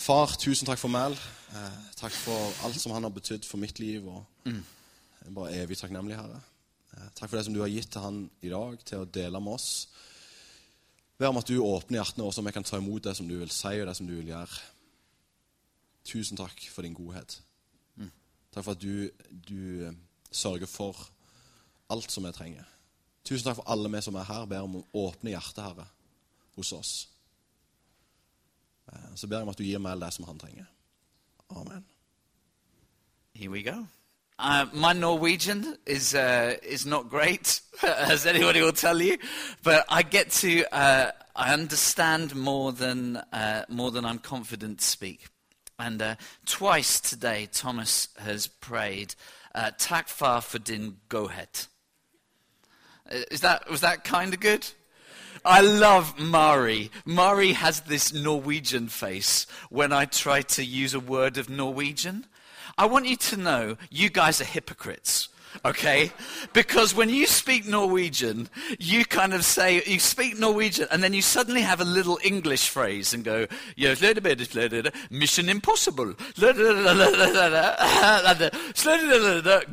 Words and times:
Far, 0.00 0.32
tusen 0.40 0.64
takk 0.64 0.80
for 0.80 0.88
Mel. 0.88 1.12
Eh, 1.52 1.80
takk 2.00 2.14
for 2.16 2.54
alt 2.64 2.78
som 2.80 2.94
han 2.96 3.04
har 3.04 3.12
betydd 3.12 3.44
for 3.44 3.60
mitt 3.60 3.78
liv. 3.78 4.06
og 4.08 4.24
er 5.26 5.34
bare 5.36 5.52
evig 5.60 5.76
takknemlig, 5.76 6.16
Herre. 6.16 6.40
Eh, 6.94 7.10
takk 7.14 7.28
for 7.28 7.36
det 7.36 7.44
som 7.44 7.54
du 7.54 7.60
har 7.60 7.68
gitt 7.68 7.90
til 7.92 8.00
han 8.00 8.30
i 8.40 8.48
dag, 8.48 8.78
til 8.84 8.98
å 9.02 9.04
dele 9.04 9.40
med 9.40 9.52
oss. 9.52 9.88
Be 11.18 11.28
om 11.28 11.36
at 11.36 11.46
du 11.46 11.60
åpner 11.60 12.00
hjertene 12.00 12.24
våre, 12.24 12.32
så 12.32 12.42
vi 12.46 12.52
kan 12.52 12.64
ta 12.64 12.78
imot 12.80 13.04
det 13.04 13.16
som 13.16 13.28
du 13.28 13.36
vil 13.38 13.50
si, 13.50 13.74
og 13.76 13.86
det 13.86 13.96
som 13.96 14.06
du 14.06 14.16
vil 14.16 14.32
gjøre. 14.32 14.62
Tusen 16.04 16.36
takk 16.36 16.64
for 16.72 16.82
din 16.82 16.94
godhet. 16.94 17.42
Takk 18.54 18.64
for 18.64 18.72
at 18.72 18.80
du, 18.80 19.10
du 19.28 19.84
eh, 19.84 19.92
sørger 20.32 20.66
for 20.66 20.96
alt 21.90 22.10
som 22.10 22.24
vi 22.24 22.32
trenger. 22.32 22.64
Tusen 23.24 23.44
takk 23.44 23.60
for 23.60 23.68
alle 23.68 23.92
vi 23.92 24.00
som 24.00 24.16
er 24.16 24.24
her. 24.24 24.48
Ber 24.48 24.64
om 24.64 24.80
å 24.80 24.86
åpne 25.10 25.36
hjertet, 25.36 25.60
Herre, 25.60 25.86
hos 26.56 26.72
oss. 26.72 27.09
Eh, 28.92 28.98
Så 29.14 29.26
ber 29.26 29.36
jeg 29.36 29.42
om 29.42 29.48
at 29.48 29.58
du 29.58 29.62
gir 29.62 29.78
Mel 29.78 30.00
det 30.00 30.12
som 30.12 30.24
han 30.24 30.38
trenger. 30.38 30.64
Amen. 31.50 31.84
Here 33.34 33.50
we 33.50 33.62
go. 33.62 33.86
Uh, 34.38 34.64
my 34.72 34.92
Norwegian 34.94 35.76
is 35.86 36.14
uh, 36.14 36.54
is 36.62 36.86
not 36.86 37.10
great, 37.10 37.60
as 37.82 38.26
anybody 38.26 38.60
will 38.62 38.72
tell 38.72 39.02
you, 39.02 39.16
but 39.62 39.84
I 39.90 40.02
get 40.02 40.30
to 40.30 40.64
uh, 40.72 41.10
I 41.36 41.52
understand 41.52 42.34
more 42.34 42.72
than 42.72 43.16
uh, 43.32 43.64
more 43.68 43.90
than 43.90 44.04
I'm 44.04 44.18
confident 44.18 44.78
to 44.78 44.84
speak. 44.86 45.28
And 45.78 46.02
uh, 46.02 46.14
twice 46.46 47.00
today, 47.00 47.48
Thomas 47.52 48.08
has 48.18 48.46
prayed, 48.46 49.14
uh, 49.54 49.70
"Tak 49.78 50.08
far 50.08 50.40
for 50.40 50.58
din 50.58 50.96
godhet." 51.08 51.68
Uh, 53.12 53.22
Is 53.30 53.40
that 53.40 53.68
was 53.70 53.80
that 53.80 54.04
kind 54.04 54.32
of 54.34 54.40
good? 54.40 54.72
I 55.44 55.60
love 55.62 56.18
Mari. 56.18 56.90
Mari 57.04 57.52
has 57.52 57.80
this 57.80 58.12
Norwegian 58.12 58.88
face 58.88 59.46
when 59.70 59.92
I 59.92 60.04
try 60.04 60.42
to 60.42 60.64
use 60.64 60.92
a 60.92 61.00
word 61.00 61.38
of 61.38 61.48
Norwegian. 61.48 62.26
I 62.76 62.86
want 62.86 63.06
you 63.06 63.16
to 63.16 63.36
know 63.36 63.76
you 63.90 64.10
guys 64.10 64.40
are 64.40 64.44
hypocrites. 64.44 65.28
Okay? 65.64 66.12
Because 66.52 66.94
when 66.94 67.10
you 67.10 67.26
speak 67.26 67.66
Norwegian, 67.66 68.48
you 68.78 69.04
kind 69.04 69.34
of 69.34 69.44
say, 69.44 69.82
you 69.84 69.98
speak 69.98 70.38
Norwegian, 70.38 70.88
and 70.90 71.02
then 71.02 71.12
you 71.12 71.22
suddenly 71.22 71.62
have 71.62 71.80
a 71.80 71.84
little 71.84 72.18
English 72.22 72.68
phrase 72.68 73.12
and 73.12 73.24
go, 73.24 73.46
"Yes, 73.76 74.00
little 74.00 74.22
bit, 74.22 74.54
little 74.54 74.82
bit, 74.82 74.94
mission 75.10 75.48
impossible. 75.48 76.14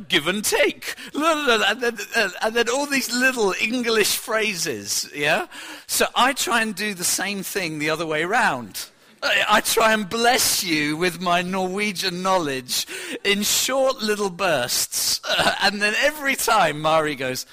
Give 0.08 0.26
and 0.26 0.44
take. 0.44 0.94
And 1.14 1.80
then, 1.80 1.98
and 2.42 2.54
then 2.54 2.68
all 2.68 2.86
these 2.86 3.12
little 3.12 3.54
English 3.60 4.16
phrases, 4.16 5.08
yeah? 5.14 5.46
So 5.86 6.06
I 6.14 6.32
try 6.32 6.62
and 6.62 6.74
do 6.74 6.94
the 6.94 7.04
same 7.04 7.42
thing 7.42 7.78
the 7.78 7.90
other 7.90 8.06
way 8.06 8.24
round. 8.24 8.90
I 9.22 9.60
try 9.64 9.92
and 9.92 10.08
bless 10.08 10.62
you 10.62 10.96
with 10.96 11.20
my 11.20 11.42
Norwegian 11.42 12.22
knowledge 12.22 12.86
in 13.24 13.42
short 13.42 14.00
little 14.02 14.30
bursts. 14.30 15.20
Uh, 15.28 15.54
and 15.62 15.82
then 15.82 15.94
every 15.98 16.36
time 16.36 16.80
Mari 16.80 17.14
goes, 17.14 17.46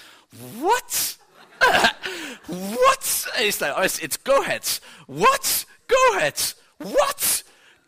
What? 0.59 1.17
what? 2.47 3.27
It's 3.38 3.61
like, 3.61 3.73
oh, 3.75 3.81
it's, 3.81 3.99
it's 3.99 4.17
go 4.17 4.41
ahead. 4.41 4.67
What? 5.07 5.66
Go 5.88 6.17
ahead. 6.17 6.41
What? 6.77 7.44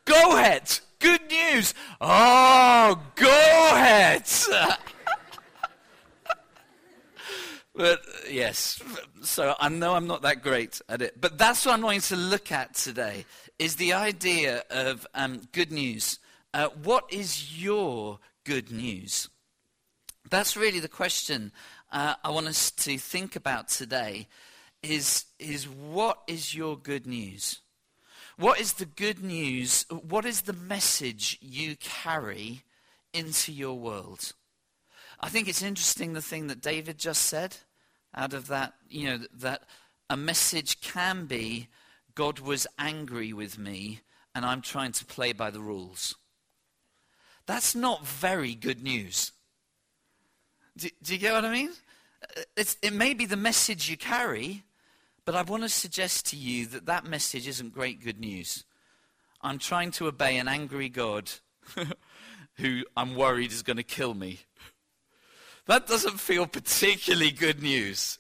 Go 0.06 0.38
ahead. 0.38 0.80
Good 1.00 1.30
news. 1.30 1.74
Oh, 2.02 3.02
go 3.16 3.70
ahead. 3.74 4.24
But 7.78 8.02
yes, 8.28 8.82
so 9.22 9.54
I 9.60 9.70
know 9.70 9.94
I'm 9.94 10.08
not 10.08 10.24
that 10.24 10.42
great 10.42 10.82
at 10.90 11.04
it. 11.04 11.22
But 11.22 11.38
that's 11.38 11.64
what 11.64 11.76
I'm 11.76 11.82
going 11.82 12.02
to 12.02 12.16
look 12.16 12.52
at 12.52 12.74
today 12.74 13.24
is 13.60 13.76
the 13.76 13.94
idea 13.94 14.64
of 14.70 15.08
um, 15.14 15.42
good 15.52 15.72
news. 15.72 16.20
Uh, 16.54 16.70
what 16.84 17.06
is 17.12 17.62
your 17.62 18.20
good 18.44 18.72
news? 18.72 19.30
That's 20.30 20.58
really 20.58 20.80
the 20.80 20.88
question 20.88 21.52
uh, 21.92 22.16
I 22.24 22.30
want 22.30 22.48
us 22.48 22.72
to 22.72 22.98
think 22.98 23.36
about 23.36 23.70
today 23.70 24.28
is, 24.84 25.26
is 25.40 25.68
what 25.68 26.20
is 26.28 26.54
your 26.54 26.78
good 26.78 27.08
news? 27.08 27.62
What 28.38 28.60
is 28.60 28.74
the 28.74 28.86
good 28.86 29.24
news? 29.24 29.86
What 29.90 30.26
is 30.26 30.42
the 30.42 30.54
message 30.54 31.38
you 31.42 31.76
carry 31.78 32.64
into 33.14 33.52
your 33.52 33.74
world? 33.76 34.34
I 35.20 35.30
think 35.30 35.48
it's 35.48 35.64
interesting 35.64 36.14
the 36.14 36.22
thing 36.22 36.48
that 36.48 36.62
David 36.62 37.00
just 37.00 37.24
said 37.24 37.58
out 38.14 38.34
of 38.34 38.48
that, 38.48 38.74
you 38.90 39.06
know, 39.06 39.20
that 39.40 39.64
a 40.10 40.18
message 40.18 40.82
can 40.82 41.26
be 41.26 41.68
God 42.18 42.40
was 42.40 42.66
angry 42.80 43.32
with 43.32 43.60
me 43.60 44.00
and 44.34 44.44
I'm 44.44 44.64
trying 44.64 44.92
to 44.94 45.06
play 45.06 45.34
by 45.34 45.52
the 45.52 45.60
rules. 45.60 46.16
That's 47.46 47.76
not 47.76 48.08
very 48.08 48.56
good 48.56 48.82
news. 48.82 49.34
Do, 50.76 50.90
do 51.04 51.14
you 51.14 51.20
get 51.20 51.34
what 51.34 51.46
I 51.46 51.52
mean? 51.54 51.70
Uh, 52.36 52.42
It's, 52.56 52.76
it 52.82 52.94
may 52.94 53.14
be 53.14 53.28
the 53.28 53.38
message 53.38 53.88
you 53.88 53.98
carry, 53.98 54.64
but 55.26 55.36
I 55.36 55.44
want 55.44 55.62
to 55.62 55.70
suggest 55.70 56.26
to 56.32 56.36
you 56.36 56.66
that 56.66 56.88
that 56.88 57.06
message 57.06 57.48
isn't 57.48 57.72
great 57.72 58.04
good 58.04 58.20
news. 58.20 58.66
I'm 59.40 59.60
trying 59.60 59.92
to 59.92 60.08
obey 60.08 60.38
an 60.38 60.48
angry 60.48 60.90
God 60.90 61.30
who 62.56 62.84
I'm 62.98 63.14
worried 63.14 63.52
is 63.52 63.62
going 63.62 63.78
to 63.78 63.84
kill 63.84 64.16
me. 64.16 64.40
That 65.68 65.86
doesn't 65.86 66.20
feel 66.20 66.48
particularly 66.48 67.30
good 67.30 67.62
news. 67.62 68.18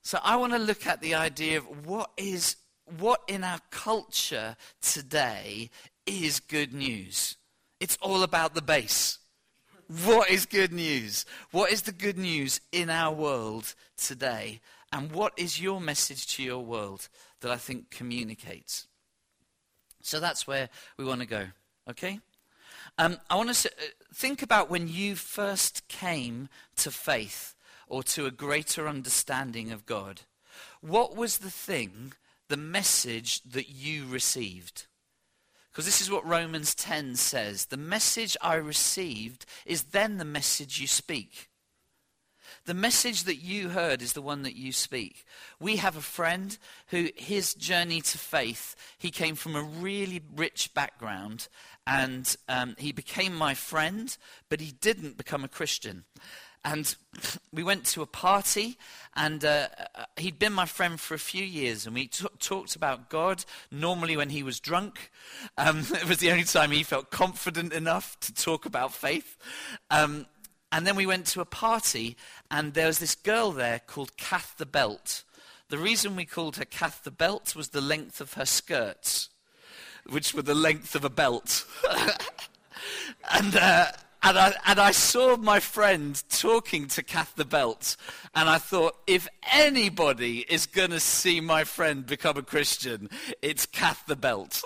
So 0.00 0.18
I 0.24 0.36
want 0.36 0.54
to 0.54 0.58
look 0.58 0.86
at 0.86 1.02
the 1.02 1.14
idea 1.14 1.58
of 1.58 1.86
what 1.86 2.10
is 2.16 2.56
what 2.98 3.22
in 3.28 3.44
our 3.44 3.60
culture 3.70 4.56
today 4.80 5.70
is 6.06 6.40
good 6.40 6.72
news. 6.72 7.36
It's 7.80 7.98
all 8.00 8.22
about 8.22 8.54
the 8.54 8.62
base. 8.62 9.18
What 10.04 10.30
is 10.30 10.46
good 10.46 10.72
news? 10.72 11.26
What 11.52 11.70
is 11.70 11.82
the 11.82 11.92
good 11.92 12.18
news 12.18 12.60
in 12.72 12.90
our 12.90 13.14
world 13.14 13.74
today? 13.96 14.60
And 14.92 15.12
what 15.12 15.32
is 15.36 15.60
your 15.60 15.80
message 15.80 16.26
to 16.34 16.42
your 16.42 16.64
world 16.64 17.08
that 17.40 17.50
I 17.50 17.56
think 17.56 17.90
communicates? 17.90 18.86
So 20.02 20.20
that's 20.20 20.46
where 20.46 20.68
we 20.96 21.04
want 21.04 21.20
to 21.20 21.26
go. 21.26 21.46
Okay? 21.90 22.20
Um, 22.98 23.18
I 23.28 23.36
want 23.36 23.52
to 23.52 23.70
think 24.14 24.42
about 24.42 24.70
when 24.70 24.88
you 24.88 25.16
first 25.16 25.86
came 25.88 26.48
to 26.76 26.90
faith 26.90 27.54
or 27.88 28.02
to 28.04 28.26
a 28.26 28.30
greater 28.30 28.88
understanding 28.88 29.70
of 29.70 29.86
God. 29.86 30.22
What 30.80 31.14
was 31.16 31.38
the 31.38 31.50
thing, 31.50 32.14
the 32.48 32.56
message 32.56 33.42
that 33.42 33.68
you 33.68 34.06
received? 34.06 34.86
Because 35.70 35.84
this 35.84 36.00
is 36.00 36.10
what 36.10 36.26
Romans 36.26 36.74
10 36.74 37.16
says. 37.16 37.66
The 37.66 37.76
message 37.76 38.36
I 38.40 38.54
received 38.54 39.44
is 39.66 39.84
then 39.84 40.16
the 40.16 40.24
message 40.24 40.80
you 40.80 40.86
speak. 40.86 41.50
The 42.64 42.74
message 42.74 43.24
that 43.24 43.36
you 43.36 43.68
heard 43.68 44.02
is 44.02 44.14
the 44.14 44.22
one 44.22 44.42
that 44.42 44.56
you 44.56 44.72
speak. 44.72 45.24
We 45.60 45.76
have 45.76 45.96
a 45.96 46.00
friend 46.00 46.56
who, 46.88 47.10
his 47.14 47.54
journey 47.54 48.00
to 48.00 48.18
faith, 48.18 48.74
he 48.98 49.10
came 49.10 49.36
from 49.36 49.54
a 49.54 49.62
really 49.62 50.22
rich 50.34 50.74
background 50.74 51.48
and 51.86 52.34
um, 52.48 52.74
he 52.78 52.90
became 52.90 53.34
my 53.34 53.54
friend, 53.54 54.16
but 54.48 54.60
he 54.60 54.72
didn't 54.72 55.16
become 55.16 55.44
a 55.44 55.48
Christian. 55.48 56.04
And 56.66 56.96
we 57.52 57.62
went 57.62 57.84
to 57.86 58.02
a 58.02 58.06
party, 58.06 58.76
and 59.14 59.44
uh, 59.44 59.68
uh, 59.94 60.04
he'd 60.16 60.40
been 60.40 60.52
my 60.52 60.66
friend 60.66 60.98
for 60.98 61.14
a 61.14 61.18
few 61.18 61.44
years, 61.44 61.86
and 61.86 61.94
we 61.94 62.08
t- 62.08 62.26
talked 62.40 62.74
about 62.74 63.08
God. 63.08 63.44
Normally, 63.70 64.16
when 64.16 64.30
he 64.30 64.42
was 64.42 64.58
drunk, 64.58 65.12
um, 65.56 65.78
it 65.92 66.08
was 66.08 66.18
the 66.18 66.32
only 66.32 66.42
time 66.42 66.72
he 66.72 66.82
felt 66.82 67.12
confident 67.12 67.72
enough 67.72 68.18
to 68.18 68.34
talk 68.34 68.66
about 68.66 68.92
faith. 68.92 69.36
Um, 69.92 70.26
and 70.72 70.84
then 70.84 70.96
we 70.96 71.06
went 71.06 71.26
to 71.26 71.40
a 71.40 71.44
party, 71.44 72.16
and 72.50 72.74
there 72.74 72.88
was 72.88 72.98
this 72.98 73.14
girl 73.14 73.52
there 73.52 73.80
called 73.86 74.16
Kath 74.16 74.56
the 74.58 74.66
Belt. 74.66 75.22
The 75.68 75.78
reason 75.78 76.16
we 76.16 76.24
called 76.24 76.56
her 76.56 76.64
Kath 76.64 77.04
the 77.04 77.12
Belt 77.12 77.54
was 77.54 77.68
the 77.68 77.80
length 77.80 78.20
of 78.20 78.32
her 78.32 78.44
skirts, 78.44 79.30
which 80.10 80.34
were 80.34 80.42
the 80.42 80.52
length 80.52 80.96
of 80.96 81.04
a 81.04 81.10
belt. 81.10 81.64
and, 83.32 83.54
uh, 83.54 83.92
and, 84.26 84.36
I, 84.36 84.54
and 84.66 84.80
I 84.80 84.90
saw 84.90 85.36
my 85.36 85.60
friend 85.60 86.20
talking 86.28 86.88
to 86.88 87.02
Kath 87.04 87.36
the 87.36 87.44
Belt, 87.44 87.96
and 88.34 88.48
I 88.48 88.58
thought, 88.58 88.96
if 89.06 89.28
anybody 89.52 90.44
is 90.48 90.66
going 90.66 90.90
to 90.90 90.98
see 90.98 91.40
my 91.40 91.62
friend 91.62 92.04
become 92.04 92.36
a 92.36 92.42
Christian, 92.42 93.08
it's 93.40 93.66
Kath 93.66 94.02
the 94.08 94.16
Belt. 94.16 94.64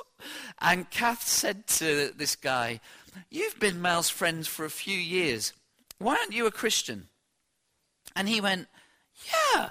And 0.62 0.88
Kath 0.88 1.28
said 1.28 1.66
to 1.66 2.10
this 2.16 2.36
guy, 2.36 2.80
You've 3.28 3.60
been 3.60 3.82
Mal's 3.82 4.08
friend 4.08 4.46
for 4.46 4.64
a 4.64 4.70
few 4.70 4.96
years. 4.96 5.52
Why 5.98 6.16
aren't 6.16 6.32
you 6.32 6.46
a 6.46 6.50
Christian? 6.50 7.08
And 8.16 8.30
he 8.30 8.40
went, 8.40 8.66
Yeah, 9.54 9.70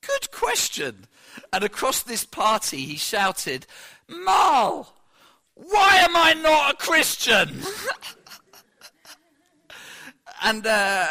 good 0.00 0.30
question. 0.30 1.08
And 1.52 1.62
across 1.62 2.02
this 2.02 2.24
party, 2.24 2.86
he 2.86 2.96
shouted, 2.96 3.66
Mal, 4.08 4.94
why 5.52 5.96
am 5.96 6.16
I 6.16 6.32
not 6.32 6.72
a 6.72 6.76
Christian? 6.78 7.60
and 10.42 10.66
uh, 10.66 11.06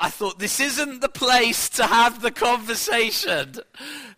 I 0.00 0.10
thought, 0.10 0.38
this 0.38 0.60
isn't 0.60 1.00
the 1.00 1.08
place 1.08 1.68
to 1.70 1.86
have 1.86 2.22
the 2.22 2.30
conversation. 2.30 3.56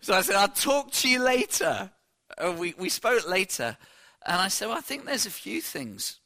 So 0.01 0.13
I 0.13 0.21
said, 0.21 0.35
I'll 0.35 0.47
talk 0.47 0.91
to 0.91 1.09
you 1.09 1.23
later. 1.23 1.91
Uh, 2.37 2.55
we, 2.57 2.75
we 2.77 2.89
spoke 2.89 3.27
later. 3.27 3.77
And 4.25 4.39
I 4.39 4.47
said, 4.47 4.67
well, 4.67 4.77
I 4.77 4.81
think 4.81 5.05
there's 5.05 5.25
a 5.25 5.31
few 5.31 5.61
things. 5.61 6.19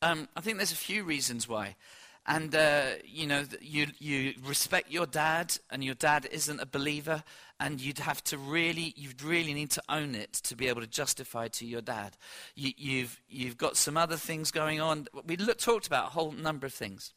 Um, 0.00 0.28
I 0.36 0.40
think 0.40 0.56
there's 0.56 0.72
a 0.72 0.76
few 0.76 1.04
reasons 1.04 1.48
why. 1.48 1.76
And, 2.24 2.54
uh, 2.54 2.82
you 3.04 3.26
know, 3.26 3.42
you, 3.60 3.88
you 3.98 4.34
respect 4.44 4.92
your 4.92 5.06
dad, 5.06 5.56
and 5.70 5.82
your 5.82 5.96
dad 5.96 6.28
isn't 6.30 6.60
a 6.60 6.66
believer, 6.66 7.24
and 7.58 7.80
you'd 7.80 7.98
have 7.98 8.22
to 8.24 8.38
really, 8.38 8.94
you'd 8.96 9.22
really 9.22 9.54
need 9.54 9.70
to 9.72 9.82
own 9.88 10.14
it 10.14 10.32
to 10.34 10.54
be 10.54 10.68
able 10.68 10.80
to 10.82 10.86
justify 10.86 11.48
to 11.48 11.66
your 11.66 11.80
dad. 11.80 12.16
You, 12.54 12.68
have 12.68 12.78
you've, 12.78 13.20
you've 13.28 13.56
got 13.56 13.76
some 13.76 13.96
other 13.96 14.16
things 14.16 14.52
going 14.52 14.80
on. 14.80 15.08
We 15.26 15.36
look, 15.36 15.58
talked 15.58 15.88
about 15.88 16.06
a 16.06 16.10
whole 16.10 16.30
number 16.30 16.66
of 16.66 16.72
things. 16.72 17.12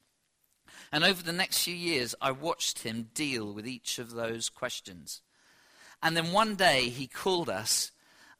And 0.91 1.03
over 1.03 1.21
the 1.21 1.33
next 1.33 1.63
few 1.63 1.75
years, 1.75 2.15
I 2.21 2.31
watched 2.31 2.83
him 2.83 3.09
deal 3.13 3.53
with 3.53 3.67
each 3.67 3.99
of 3.99 4.11
those 4.11 4.49
questions. 4.49 5.21
And 6.01 6.15
then 6.15 6.31
one 6.31 6.55
day, 6.55 6.89
he 6.89 7.07
called 7.07 7.49
us, 7.49 7.91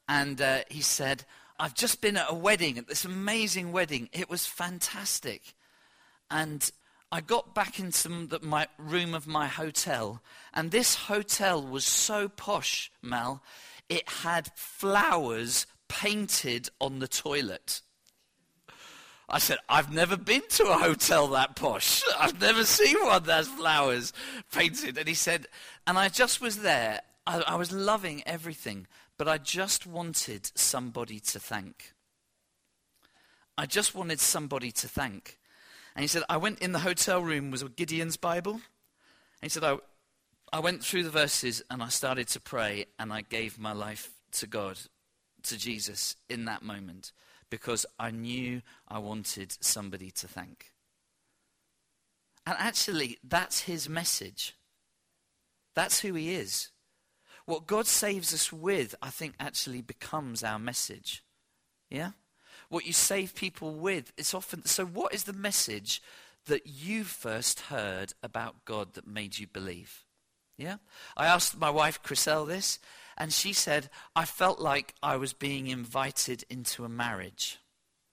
and 0.08 0.40
uh, 0.40 0.60
he 0.70 0.80
said, 0.82 1.24
I've 1.58 1.74
just 1.74 2.00
been 2.00 2.16
at 2.16 2.30
a 2.30 2.34
wedding, 2.34 2.78
at 2.78 2.86
this 2.86 3.04
amazing 3.04 3.72
wedding. 3.72 4.08
It 4.12 4.28
was 4.28 4.46
fantastic. 4.46 5.54
And 6.30 6.70
I 7.10 7.20
got 7.20 7.54
back 7.54 7.78
into 7.78 8.26
the, 8.26 8.40
my 8.40 8.68
room 8.78 9.14
of 9.14 9.26
my 9.26 9.46
hotel, 9.46 10.22
and 10.52 10.70
this 10.70 10.94
hotel 10.94 11.62
was 11.62 11.84
so 11.84 12.28
posh, 12.28 12.90
Mal, 13.00 13.42
it 13.88 14.08
had 14.08 14.50
flowers 14.54 15.66
painted 15.88 16.68
on 16.80 16.98
the 16.98 17.08
toilet. 17.08 17.80
I 19.28 19.38
said, 19.38 19.58
I've 19.68 19.92
never 19.92 20.16
been 20.16 20.42
to 20.50 20.64
a 20.64 20.78
hotel 20.78 21.26
that 21.28 21.56
posh. 21.56 22.02
I've 22.18 22.40
never 22.40 22.64
seen 22.64 22.96
one 23.04 23.24
that 23.24 23.32
has 23.32 23.48
flowers 23.48 24.12
painted. 24.52 24.96
And 24.96 25.08
he 25.08 25.14
said, 25.14 25.46
and 25.86 25.98
I 25.98 26.08
just 26.08 26.40
was 26.40 26.58
there. 26.58 27.00
I, 27.26 27.42
I 27.46 27.54
was 27.56 27.72
loving 27.72 28.22
everything, 28.24 28.86
but 29.18 29.26
I 29.26 29.38
just 29.38 29.84
wanted 29.84 30.56
somebody 30.56 31.18
to 31.20 31.40
thank. 31.40 31.92
I 33.58 33.66
just 33.66 33.94
wanted 33.94 34.20
somebody 34.20 34.70
to 34.70 34.88
thank. 34.88 35.38
And 35.96 36.02
he 36.02 36.08
said, 36.08 36.22
I 36.28 36.36
went 36.36 36.60
in 36.60 36.72
the 36.72 36.80
hotel 36.80 37.20
room 37.20 37.50
was 37.50 37.64
Gideon's 37.64 38.16
Bible. 38.16 38.52
And 38.52 38.62
he 39.42 39.48
said, 39.48 39.64
I, 39.64 39.78
I 40.52 40.60
went 40.60 40.84
through 40.84 41.02
the 41.02 41.10
verses 41.10 41.62
and 41.68 41.82
I 41.82 41.88
started 41.88 42.28
to 42.28 42.40
pray 42.40 42.86
and 42.98 43.12
I 43.12 43.22
gave 43.22 43.58
my 43.58 43.72
life 43.72 44.12
to 44.32 44.46
God, 44.46 44.78
to 45.44 45.58
Jesus 45.58 46.14
in 46.28 46.44
that 46.44 46.62
moment 46.62 47.10
because 47.56 47.86
I 47.98 48.10
knew 48.10 48.62
I 48.88 48.98
wanted 48.98 49.56
somebody 49.60 50.10
to 50.12 50.28
thank. 50.28 50.72
And 52.46 52.56
actually, 52.58 53.18
that's 53.22 53.62
his 53.62 53.88
message. 53.88 54.56
That's 55.74 56.00
who 56.00 56.14
he 56.14 56.34
is. 56.34 56.70
What 57.44 57.66
God 57.66 57.86
saves 57.86 58.32
us 58.32 58.52
with, 58.52 58.94
I 59.02 59.10
think, 59.10 59.34
actually 59.38 59.82
becomes 59.82 60.42
our 60.42 60.58
message. 60.58 61.24
Yeah? 61.90 62.12
what 62.68 62.86
you 62.86 62.92
save 62.92 63.34
people 63.34 63.74
with. 63.74 64.12
It's 64.16 64.34
often 64.34 64.64
so. 64.64 64.84
What 64.84 65.14
is 65.14 65.24
the 65.24 65.32
message 65.32 66.02
that 66.46 66.66
you 66.66 67.04
first 67.04 67.60
heard 67.60 68.14
about 68.22 68.64
God 68.64 68.94
that 68.94 69.06
made 69.06 69.38
you 69.38 69.46
believe? 69.46 70.04
Yeah, 70.56 70.76
I 71.16 71.26
asked 71.26 71.58
my 71.58 71.70
wife 71.70 72.02
Chriselle 72.02 72.46
this, 72.46 72.78
and 73.16 73.32
she 73.32 73.52
said 73.52 73.90
I 74.14 74.24
felt 74.24 74.60
like 74.60 74.94
I 75.02 75.16
was 75.16 75.32
being 75.32 75.66
invited 75.66 76.44
into 76.48 76.84
a 76.84 76.88
marriage. 76.88 77.58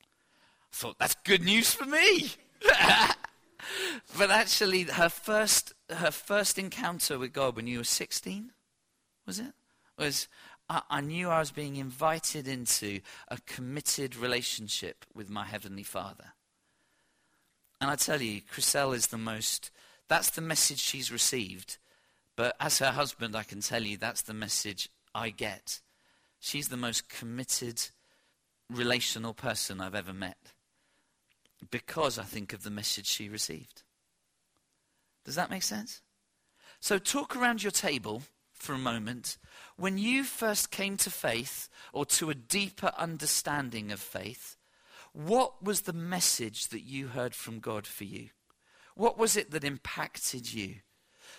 I 0.01 0.75
thought 0.75 0.99
that's 0.99 1.15
good 1.23 1.43
news 1.43 1.73
for 1.73 1.85
me. 1.85 2.31
but 4.17 4.31
actually, 4.31 4.83
her 4.83 5.09
first 5.09 5.73
her 5.89 6.11
first 6.11 6.57
encounter 6.57 7.19
with 7.19 7.33
God 7.33 7.55
when 7.55 7.67
you 7.67 7.79
were 7.79 7.83
sixteen, 7.83 8.51
was 9.25 9.39
it? 9.39 9.53
Was 9.97 10.27
I, 10.69 10.81
I 10.89 11.01
knew 11.01 11.29
I 11.29 11.39
was 11.39 11.51
being 11.51 11.75
invited 11.75 12.47
into 12.47 13.01
a 13.27 13.37
committed 13.45 14.15
relationship 14.15 15.05
with 15.13 15.29
my 15.29 15.45
Heavenly 15.45 15.83
Father. 15.83 16.33
And 17.81 17.91
I 17.91 17.95
tell 17.95 18.21
you, 18.21 18.41
Chriselle 18.41 18.95
is 18.95 19.07
the 19.07 19.17
most, 19.17 19.69
that's 20.07 20.29
the 20.29 20.41
message 20.41 20.79
she's 20.79 21.11
received. 21.11 21.77
But 22.35 22.55
as 22.59 22.79
her 22.79 22.91
husband, 22.91 23.35
I 23.35 23.43
can 23.43 23.61
tell 23.61 23.83
you 23.83 23.97
that's 23.97 24.23
the 24.23 24.33
message 24.33 24.89
I 25.13 25.29
get. 25.29 25.81
She's 26.39 26.69
the 26.69 26.77
most 26.77 27.09
committed, 27.09 27.81
relational 28.69 29.33
person 29.33 29.79
I've 29.79 29.95
ever 29.95 30.13
met. 30.13 30.37
Because 31.69 32.19
I 32.19 32.23
think 32.23 32.51
of 32.51 32.63
the 32.63 32.69
message 32.69 33.05
she 33.05 33.29
received. 33.29 33.83
Does 35.25 35.35
that 35.35 35.49
make 35.49 35.63
sense? 35.63 36.01
So 36.79 36.97
talk 36.97 37.35
around 37.35 37.63
your 37.63 37.71
table 37.71 38.23
for 38.51 38.73
a 38.73 38.79
moment. 38.79 39.37
When 39.77 39.97
you 39.97 40.23
first 40.23 40.71
came 40.71 40.97
to 40.97 41.09
faith 41.09 41.69
or 41.93 42.05
to 42.07 42.29
a 42.29 42.35
deeper 42.35 42.91
understanding 42.97 43.91
of 43.91 43.99
faith, 43.99 44.57
what 45.13 45.63
was 45.63 45.81
the 45.81 45.93
message 45.93 46.67
that 46.69 46.81
you 46.81 47.09
heard 47.09 47.35
from 47.35 47.59
God 47.59 47.85
for 47.85 48.03
you? 48.03 48.29
What 48.95 49.17
was 49.17 49.37
it 49.37 49.51
that 49.51 49.63
impacted 49.63 50.53
you? 50.53 50.77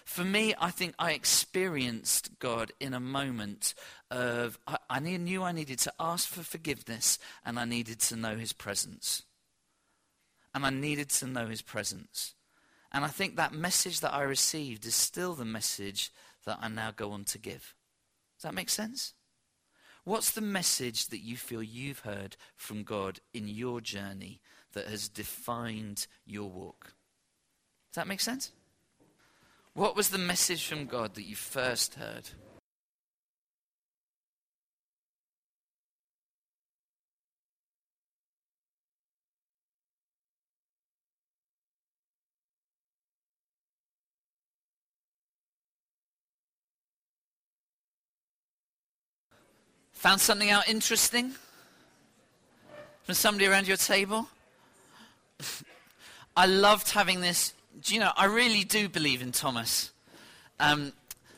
For 0.05 0.25
me, 0.25 0.55
I 0.61 0.71
think 0.71 0.95
I 0.99 1.13
experienced 1.13 2.39
God 2.39 2.73
in 2.79 2.93
a 2.93 3.01
moment 3.01 3.75
of, 4.11 4.59
I, 4.67 4.77
I 4.91 5.01
knew 5.01 5.43
I 5.43 5.53
needed 5.53 5.79
to 5.81 5.93
ask 5.99 6.29
for 6.29 6.43
forgiveness 6.43 7.19
and 7.45 7.59
I 7.59 7.65
needed 7.65 8.01
to 8.01 8.17
know 8.17 8.37
His 8.37 8.53
presence. 8.53 9.23
And 10.55 10.65
I 10.65 10.71
needed 10.71 11.09
to 11.11 11.27
know 11.27 11.47
His 11.47 11.63
presence. 11.63 12.35
And 12.93 13.05
I 13.05 13.09
think 13.09 13.37
that 13.37 13.55
message 13.55 14.01
that 14.01 14.15
I 14.15 14.23
received 14.23 14.87
is 14.87 14.95
still 14.95 15.35
the 15.35 15.45
message 15.45 16.13
that 16.45 16.59
I 16.61 16.69
now 16.69 16.93
go 16.95 17.11
on 17.13 17.25
to 17.25 17.39
give. 17.39 17.75
Does 18.37 18.43
that 18.43 18.55
make 18.55 18.69
sense? 18.71 19.15
What's 20.05 20.31
the 20.33 20.43
message 20.43 21.09
that 21.09 21.25
you 21.25 21.37
feel 21.37 21.63
you've 21.63 22.01
heard 22.01 22.37
from 22.57 22.85
God 22.85 23.21
in 23.33 23.49
your 23.49 23.81
journey 23.81 24.43
that 24.75 24.87
has 24.87 25.09
defined 25.09 26.07
your 26.27 26.51
walk? 26.51 26.93
Does 27.91 27.97
that 27.97 28.07
make 28.07 28.21
sense? 28.21 28.53
What 29.75 29.97
was 29.97 30.11
the 30.11 30.19
message 30.19 30.67
from 30.69 30.87
God 30.87 31.17
that 31.17 31.25
you 31.25 31.35
first 31.35 31.95
heard? 31.97 32.31
Found 49.95 50.21
something 50.21 50.51
out 50.51 50.69
interesting 50.69 51.33
from 53.03 53.15
somebody 53.15 53.47
around 53.47 53.67
your 53.67 53.77
table? 53.77 54.29
I 56.37 56.47
loved 56.47 56.91
having 56.91 57.23
this. 57.23 57.55
Do 57.81 57.93
you 57.93 57.99
know, 57.99 58.13
I 58.17 58.27
really 58.27 58.63
do 58.63 58.89
believe 58.89 59.21
in 59.21 59.33
Thomas. 59.33 59.91
Um, 60.61 60.93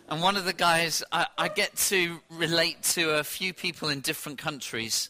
and 0.08 0.20
one 0.20 0.36
of 0.36 0.44
the 0.44 0.52
guys, 0.52 1.02
I, 1.10 1.26
I, 1.38 1.48
get 1.48 1.74
to 1.76 2.20
relate 2.28 2.82
to 2.94 3.18
a 3.18 3.24
few 3.24 3.54
people 3.54 3.88
in 3.88 4.00
different 4.00 4.36
countries. 4.36 5.08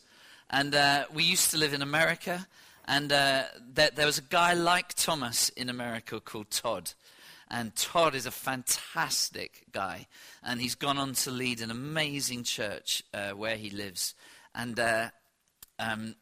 And 0.50 0.72
uh, 0.72 1.06
we 1.12 1.24
used 1.24 1.50
to 1.50 1.58
live 1.58 1.74
in 1.74 1.82
America, 1.82 2.46
and 2.86 3.10
uh, 3.10 3.42
there, 3.74 3.90
there 3.92 4.06
was 4.06 4.18
a 4.18 4.22
guy 4.22 4.54
like 4.54 4.94
Thomas 4.94 5.48
in 5.50 5.68
America 5.68 6.20
called 6.20 6.50
Todd. 6.50 6.92
And 7.50 7.74
Todd 7.74 8.14
is 8.14 8.26
a 8.26 8.30
fantastic 8.30 9.64
guy. 9.72 10.06
And 10.44 10.60
he's 10.60 10.76
gone 10.76 10.96
on 10.96 11.14
to 11.14 11.32
lead 11.32 11.60
an 11.60 11.72
amazing 11.72 12.44
church 12.44 13.02
uh, 13.12 13.30
where 13.30 13.56
he 13.56 13.70
lives. 13.70 14.14
And 14.54 14.78
uh, 14.78 15.08
um, 15.80 16.14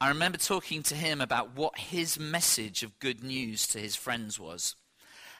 I 0.00 0.08
remember 0.08 0.36
talking 0.36 0.82
to 0.84 0.94
him 0.94 1.20
about 1.20 1.56
what 1.56 1.78
his 1.78 2.18
message 2.18 2.82
of 2.82 2.98
good 2.98 3.24
news 3.24 3.66
to 3.68 3.78
his 3.78 3.96
friends 3.96 4.38
was. 4.38 4.74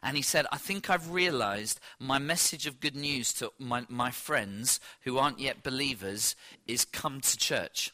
And 0.03 0.17
he 0.17 0.23
said, 0.23 0.47
I 0.51 0.57
think 0.57 0.89
I've 0.89 1.11
realized 1.11 1.81
my 1.99 2.19
message 2.19 2.67
of 2.67 2.81
good 2.81 2.97
news 2.97 3.33
to 3.35 3.53
my, 3.59 3.85
my 3.89 4.11
friends 4.11 4.81
who 5.03 5.19
aren't 5.19 5.41
yet 5.41 5.63
believers 5.63 6.37
is 6.67 6.85
come 6.85 7.21
to 7.21 7.37
church. 7.37 7.93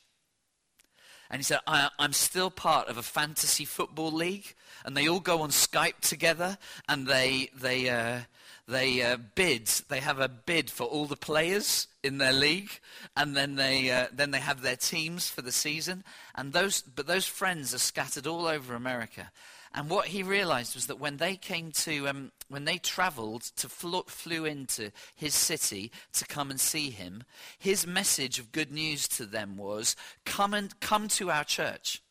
And 1.31 1.39
he 1.41 1.45
said, 1.45 1.61
I, 1.67 1.89
am 1.99 2.13
still 2.13 2.51
part 2.51 2.89
of 2.89 2.99
a 2.99 3.03
fantasy 3.03 3.65
football 3.65 4.13
league, 4.13 4.55
and 4.85 4.97
they 4.97 5.09
all 5.09 5.21
go 5.21 5.41
on 5.41 5.49
Skype 5.49 6.01
together, 6.01 6.59
and 6.89 7.07
they, 7.07 7.49
they, 7.59 7.89
uh, 7.89 8.21
they 8.69 9.03
uh, 9.03 9.17
bid. 9.35 9.67
They 9.89 10.01
have 10.01 10.21
a 10.21 10.29
bid 10.29 10.71
for 10.71 10.85
all 10.85 11.07
the 11.07 11.17
players 11.17 11.89
in 12.03 12.19
their 12.19 12.33
league, 12.33 12.71
and 13.17 13.37
then 13.37 13.57
they, 13.57 13.91
uh, 13.91 14.07
then 14.13 14.31
they 14.31 14.41
have 14.41 14.63
their 14.63 14.77
teams 14.77 15.29
for 15.29 15.43
the 15.43 15.53
season. 15.53 16.05
And 16.35 16.53
those, 16.53 16.83
but 16.83 17.07
those 17.07 17.27
friends 17.27 17.75
are 17.75 17.79
scattered 17.79 18.27
all 18.27 18.47
over 18.47 18.75
America. 18.75 19.31
And 19.75 19.89
what 19.89 20.09
he 20.09 20.23
realized 20.23 20.75
was 20.75 20.87
that 20.87 21.01
when 21.01 21.17
they 21.17 21.35
came 21.35 21.73
to, 21.73 22.09
um, 22.09 22.33
when 22.49 22.67
they 22.67 22.77
traveled 22.77 23.43
to 23.57 23.69
flew, 23.69 24.03
flew 24.07 24.45
into 24.45 24.93
his 25.15 25.35
city 25.35 25.91
to 26.13 26.27
come 26.27 26.51
and 26.51 26.61
see 26.61 26.91
him, 26.91 27.25
his 27.59 27.87
message 27.87 28.39
of 28.39 28.53
good 28.53 28.71
news 28.71 29.09
to 29.09 29.25
them 29.25 29.57
was, 29.57 29.97
come 30.27 30.53
and 30.53 30.79
come 30.81 31.09
to 31.09 31.31
our 31.31 31.45
church. 31.45 32.03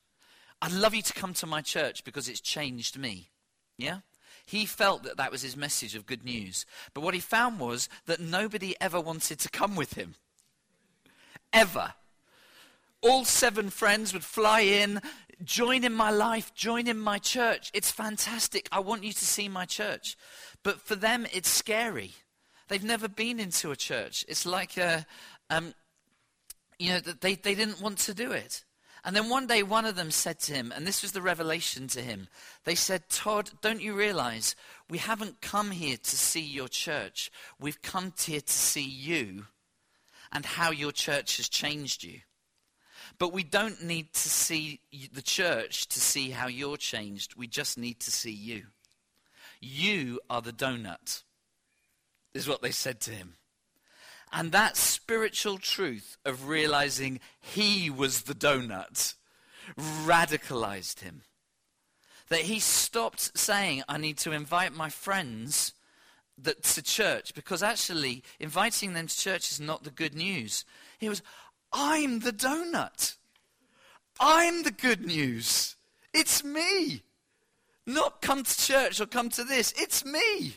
I'd 0.61 0.71
love 0.71 0.95
you 0.95 1.03
to 1.03 1.13
come 1.13 1.33
to 1.35 1.45
my 1.45 1.61
church 1.61 2.03
because 2.03 2.27
it's 2.27 2.39
changed 2.39 2.97
me. 2.97 3.29
Yeah? 3.77 3.99
He 4.45 4.65
felt 4.65 5.03
that 5.03 5.17
that 5.17 5.31
was 5.31 5.41
his 5.41 5.55
message 5.55 5.95
of 5.95 6.05
good 6.05 6.23
news. 6.23 6.65
But 6.93 7.01
what 7.01 7.13
he 7.13 7.19
found 7.19 7.59
was 7.59 7.87
that 8.05 8.19
nobody 8.19 8.75
ever 8.81 8.99
wanted 8.99 9.39
to 9.39 9.49
come 9.49 9.75
with 9.75 9.93
him. 9.93 10.15
Ever. 11.53 11.93
all 13.01 13.25
seven 13.25 13.69
friends 13.69 14.13
would 14.13 14.23
fly 14.23 14.61
in, 14.61 15.01
join 15.43 15.83
in 15.83 15.93
my 15.93 16.11
life, 16.11 16.53
join 16.53 16.87
in 16.87 16.99
my 16.99 17.17
church. 17.17 17.71
It's 17.73 17.91
fantastic. 17.91 18.69
I 18.71 18.79
want 18.79 19.03
you 19.03 19.11
to 19.11 19.25
see 19.25 19.49
my 19.49 19.65
church. 19.65 20.15
But 20.63 20.81
for 20.81 20.95
them, 20.95 21.25
it's 21.33 21.49
scary. 21.49 22.13
They've 22.67 22.83
never 22.83 23.07
been 23.07 23.39
into 23.39 23.71
a 23.71 23.75
church. 23.75 24.23
It's 24.27 24.45
like, 24.45 24.77
a, 24.77 25.05
um, 25.49 25.73
you 26.77 26.91
know, 26.91 26.99
they, 26.99 27.35
they 27.35 27.55
didn't 27.55 27.81
want 27.81 27.97
to 27.99 28.13
do 28.13 28.31
it. 28.31 28.63
And 29.03 29.15
then 29.15 29.29
one 29.29 29.47
day, 29.47 29.63
one 29.63 29.85
of 29.85 29.95
them 29.95 30.11
said 30.11 30.39
to 30.41 30.53
him, 30.53 30.71
and 30.75 30.85
this 30.85 31.01
was 31.01 31.11
the 31.11 31.21
revelation 31.21 31.87
to 31.89 32.01
him. 32.01 32.27
They 32.65 32.75
said, 32.75 33.09
Todd, 33.09 33.49
don't 33.61 33.81
you 33.81 33.95
realize 33.95 34.55
we 34.89 34.99
haven't 34.99 35.41
come 35.41 35.71
here 35.71 35.97
to 35.97 36.17
see 36.17 36.41
your 36.41 36.67
church. 36.67 37.31
We've 37.59 37.81
come 37.81 38.13
here 38.23 38.41
to 38.41 38.53
see 38.53 38.87
you 38.87 39.45
and 40.31 40.45
how 40.45 40.71
your 40.71 40.91
church 40.91 41.37
has 41.37 41.49
changed 41.49 42.03
you. 42.03 42.19
But 43.17 43.33
we 43.33 43.43
don't 43.43 43.83
need 43.83 44.13
to 44.13 44.29
see 44.29 44.81
the 45.11 45.21
church 45.21 45.87
to 45.87 45.99
see 45.99 46.29
how 46.29 46.47
you're 46.47 46.77
changed. 46.77 47.35
We 47.35 47.47
just 47.47 47.77
need 47.77 47.99
to 48.01 48.11
see 48.11 48.31
you. 48.31 48.63
You 49.59 50.19
are 50.29 50.41
the 50.41 50.53
donut, 50.53 51.23
is 52.33 52.47
what 52.47 52.61
they 52.61 52.71
said 52.71 52.99
to 53.01 53.11
him. 53.11 53.35
And 54.31 54.51
that 54.51 54.77
spiritual 54.77 55.57
truth 55.57 56.17
of 56.25 56.47
realizing 56.47 57.19
he 57.39 57.89
was 57.89 58.23
the 58.23 58.33
donut 58.33 59.15
radicalized 59.77 60.99
him. 61.01 61.23
That 62.29 62.41
he 62.41 62.59
stopped 62.59 63.37
saying, 63.37 63.83
I 63.89 63.97
need 63.97 64.17
to 64.19 64.31
invite 64.31 64.73
my 64.73 64.89
friends 64.89 65.73
that, 66.37 66.63
to 66.63 66.81
church, 66.81 67.33
because 67.35 67.61
actually 67.61 68.23
inviting 68.39 68.93
them 68.93 69.07
to 69.07 69.17
church 69.17 69.51
is 69.51 69.59
not 69.59 69.83
the 69.83 69.91
good 69.91 70.15
news. 70.15 70.63
He 70.97 71.09
was, 71.09 71.21
I'm 71.73 72.19
the 72.19 72.31
donut. 72.31 73.15
I'm 74.19 74.63
the 74.63 74.71
good 74.71 75.05
news. 75.05 75.75
It's 76.13 76.43
me. 76.43 77.03
Not 77.85 78.21
come 78.21 78.43
to 78.43 78.57
church 78.57 79.01
or 79.01 79.05
come 79.07 79.29
to 79.29 79.43
this. 79.43 79.73
It's 79.77 80.05
me. 80.05 80.55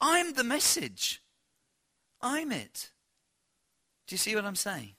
I'm 0.00 0.34
the 0.34 0.44
message. 0.44 1.22
I'm 2.20 2.52
it. 2.52 2.90
Do 4.06 4.14
you 4.14 4.18
see 4.18 4.34
what 4.34 4.44
I'm 4.44 4.56
saying? 4.56 4.94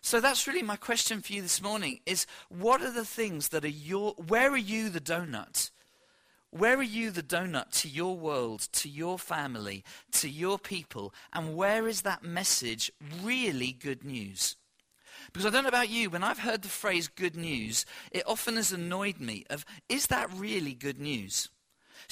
So 0.00 0.20
that's 0.20 0.46
really 0.46 0.62
my 0.62 0.76
question 0.76 1.22
for 1.22 1.32
you 1.32 1.40
this 1.40 1.62
morning 1.62 2.00
is 2.04 2.26
what 2.48 2.82
are 2.82 2.92
the 2.92 3.06
things 3.06 3.48
that 3.48 3.64
are 3.64 3.68
your 3.68 4.12
where 4.12 4.50
are 4.52 4.56
you 4.56 4.90
the 4.90 5.00
donut? 5.00 5.70
Where 6.50 6.76
are 6.76 6.82
you 6.82 7.10
the 7.10 7.22
donut 7.22 7.70
to 7.80 7.88
your 7.88 8.16
world, 8.16 8.68
to 8.72 8.88
your 8.88 9.18
family, 9.18 9.82
to 10.12 10.28
your 10.28 10.58
people? 10.58 11.12
And 11.32 11.56
where 11.56 11.88
is 11.88 12.02
that 12.02 12.22
message 12.22 12.92
really 13.22 13.72
good 13.72 14.04
news? 14.04 14.56
Because 15.32 15.46
I 15.46 15.50
don't 15.50 15.64
know 15.64 15.68
about 15.68 15.88
you, 15.88 16.10
when 16.10 16.22
I've 16.22 16.38
heard 16.40 16.62
the 16.62 16.68
phrase 16.68 17.08
good 17.08 17.34
news, 17.34 17.84
it 18.12 18.22
often 18.26 18.56
has 18.56 18.72
annoyed 18.72 19.18
me 19.18 19.44
of, 19.50 19.64
is 19.88 20.06
that 20.08 20.30
really 20.32 20.74
good 20.74 21.00
news? 21.00 21.48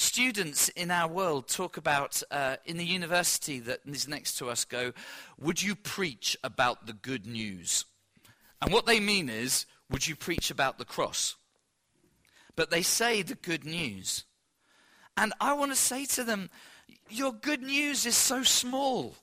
Students 0.02 0.68
in 0.70 0.90
our 0.90 1.08
world 1.08 1.46
talk 1.46 1.76
about, 1.76 2.24
uh, 2.32 2.56
in 2.66 2.76
the 2.76 2.84
university 2.84 3.60
that 3.60 3.82
is 3.86 4.08
next 4.08 4.36
to 4.38 4.50
us, 4.50 4.64
go, 4.64 4.92
Would 5.38 5.62
you 5.62 5.76
preach 5.76 6.36
about 6.42 6.88
the 6.88 6.92
good 6.92 7.24
news? 7.24 7.84
And 8.60 8.72
what 8.72 8.84
they 8.84 8.98
mean 8.98 9.28
is, 9.28 9.64
Would 9.88 10.08
you 10.08 10.16
preach 10.16 10.50
about 10.50 10.78
the 10.78 10.84
cross? 10.84 11.36
But 12.56 12.70
they 12.70 12.82
say 12.82 13.22
the 13.22 13.36
good 13.36 13.64
news. 13.64 14.24
And 15.16 15.32
I 15.40 15.52
want 15.52 15.70
to 15.70 15.76
say 15.76 16.04
to 16.06 16.24
them, 16.24 16.50
Your 17.08 17.32
good 17.32 17.62
news 17.62 18.04
is 18.04 18.16
so 18.16 18.42
small 18.42 19.14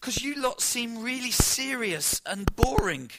because 0.00 0.24
you 0.24 0.36
lot 0.36 0.62
seem 0.62 1.02
really 1.02 1.32
serious 1.32 2.22
and 2.24 2.48
boring. 2.56 3.10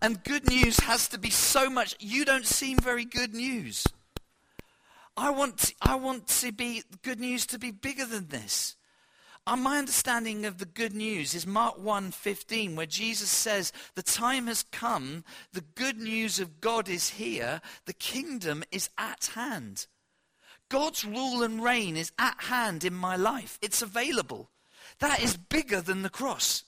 And 0.00 0.24
good 0.24 0.48
news 0.48 0.80
has 0.80 1.06
to 1.08 1.18
be 1.18 1.30
so 1.30 1.68
much. 1.68 1.96
You 2.00 2.24
don't 2.24 2.46
seem 2.46 2.78
very 2.78 3.04
good 3.04 3.34
news. 3.34 3.84
I 5.16 5.30
want, 5.30 5.58
to, 5.58 5.74
I 5.82 5.96
want 5.96 6.28
to 6.28 6.52
be 6.52 6.82
good 7.02 7.20
news 7.20 7.46
to 7.46 7.58
be 7.58 7.70
bigger 7.70 8.06
than 8.06 8.28
this. 8.28 8.76
And 9.46 9.62
my 9.62 9.78
understanding 9.78 10.44
of 10.44 10.58
the 10.58 10.66
good 10.66 10.94
news 10.94 11.34
is 11.34 11.46
Mark 11.46 11.78
1:15 11.78 12.76
where 12.76 12.86
Jesus 12.86 13.30
says 13.30 13.72
the 13.94 14.02
time 14.02 14.46
has 14.46 14.62
come. 14.62 15.24
The 15.52 15.62
good 15.62 15.98
news 15.98 16.38
of 16.38 16.60
God 16.60 16.88
is 16.88 17.10
here. 17.10 17.60
The 17.86 17.92
kingdom 17.92 18.62
is 18.70 18.90
at 18.98 19.30
hand. 19.34 19.86
God's 20.68 21.04
rule 21.04 21.42
and 21.42 21.62
reign 21.62 21.96
is 21.96 22.12
at 22.18 22.42
hand 22.44 22.84
in 22.84 22.94
my 22.94 23.16
life. 23.16 23.58
It's 23.60 23.82
available. 23.82 24.50
That 25.00 25.20
is 25.20 25.36
bigger 25.36 25.80
than 25.80 26.02
the 26.02 26.10
cross. 26.10 26.64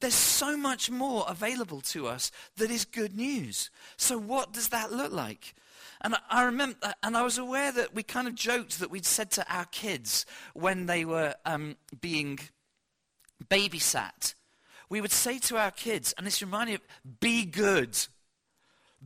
There's 0.00 0.14
so 0.14 0.56
much 0.56 0.90
more 0.90 1.24
available 1.28 1.80
to 1.82 2.06
us 2.06 2.30
that 2.56 2.70
is 2.70 2.84
good 2.84 3.14
news. 3.14 3.70
So 3.96 4.16
what 4.16 4.52
does 4.52 4.68
that 4.68 4.92
look 4.92 5.12
like 5.12 5.54
and 6.04 6.14
I 6.28 6.44
remember, 6.44 6.76
and 7.02 7.16
I 7.16 7.22
was 7.22 7.38
aware 7.38 7.72
that 7.72 7.94
we 7.94 8.02
kind 8.02 8.28
of 8.28 8.34
joked 8.34 8.78
that 8.80 8.90
we'd 8.90 9.06
said 9.06 9.30
to 9.32 9.52
our 9.52 9.64
kids 9.64 10.26
when 10.52 10.84
they 10.84 11.06
were 11.06 11.34
um, 11.46 11.76
being 11.98 12.38
babysat, 13.48 14.34
we 14.90 15.00
would 15.00 15.10
say 15.10 15.38
to 15.38 15.56
our 15.56 15.70
kids, 15.70 16.12
and 16.18 16.26
this 16.26 16.42
reminded 16.42 16.72
me 16.72 16.74
of, 16.74 17.20
be 17.20 17.46
good. 17.46 17.98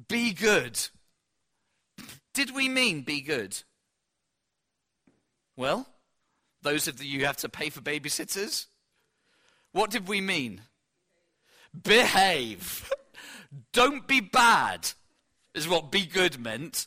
Be 0.09 0.33
good. 0.33 0.89
Did 2.35 2.53
we 2.55 2.69
mean 2.69 3.03
be 3.03 3.21
good? 3.21 3.63
Well, 5.57 5.87
those 6.63 6.89
of 6.89 7.03
you 7.03 7.21
who 7.21 7.27
have 7.27 7.37
to 7.39 7.49
pay 7.49 7.71
for 7.71 7.81
babysitters, 7.81 8.67
what 9.71 9.91
did 9.91 10.09
we 10.09 10.21
mean? 10.21 10.63
Behave. 11.81 12.91
Don't 13.73 14.09
be 14.09 14.21
bad 14.21 14.91
is 15.59 15.69
what 15.69 15.91
be 15.91 16.07
good 16.07 16.39
meant. 16.39 16.87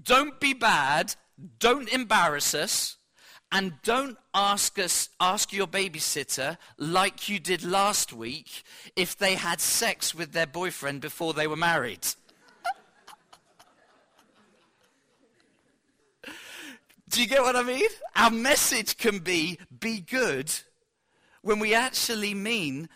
Don't 0.00 0.40
be 0.40 0.54
bad, 0.54 1.14
don't 1.58 1.92
embarrass 1.92 2.54
us, 2.54 2.96
and 3.52 3.74
don't 3.82 4.16
ask 4.32 4.78
us 4.78 5.10
ask 5.20 5.52
your 5.52 5.66
babysitter 5.66 6.56
like 6.78 7.28
you 7.28 7.38
did 7.38 7.62
last 7.64 8.12
week 8.12 8.62
if 8.96 9.16
they 9.18 9.34
had 9.34 9.60
sex 9.60 10.14
with 10.14 10.32
their 10.32 10.46
boyfriend 10.46 11.00
before 11.00 11.34
they 11.34 11.46
were 11.46 11.56
married. 11.56 12.06
Do 17.08 17.20
you 17.20 17.28
get 17.28 17.42
what 17.42 17.56
I 17.56 17.62
mean? 17.62 17.88
Our 18.14 18.30
message 18.30 18.96
can 18.96 19.18
be 19.18 19.58
be 19.80 20.00
good 20.00 20.52
when 21.42 21.58
we 21.58 21.74
actually 21.74 22.34
mean 22.34 22.88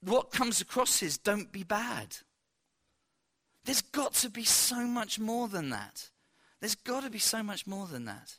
what 0.00 0.30
comes 0.32 0.60
across 0.60 1.02
is 1.02 1.18
don't 1.18 1.52
be 1.52 1.62
bad. 1.62 2.16
There's 3.64 3.82
got 3.82 4.14
to 4.14 4.30
be 4.30 4.44
so 4.44 4.86
much 4.86 5.18
more 5.18 5.48
than 5.48 5.70
that. 5.70 6.10
There's 6.60 6.74
got 6.74 7.02
to 7.04 7.10
be 7.10 7.18
so 7.18 7.42
much 7.42 7.66
more 7.66 7.86
than 7.86 8.04
that. 8.06 8.36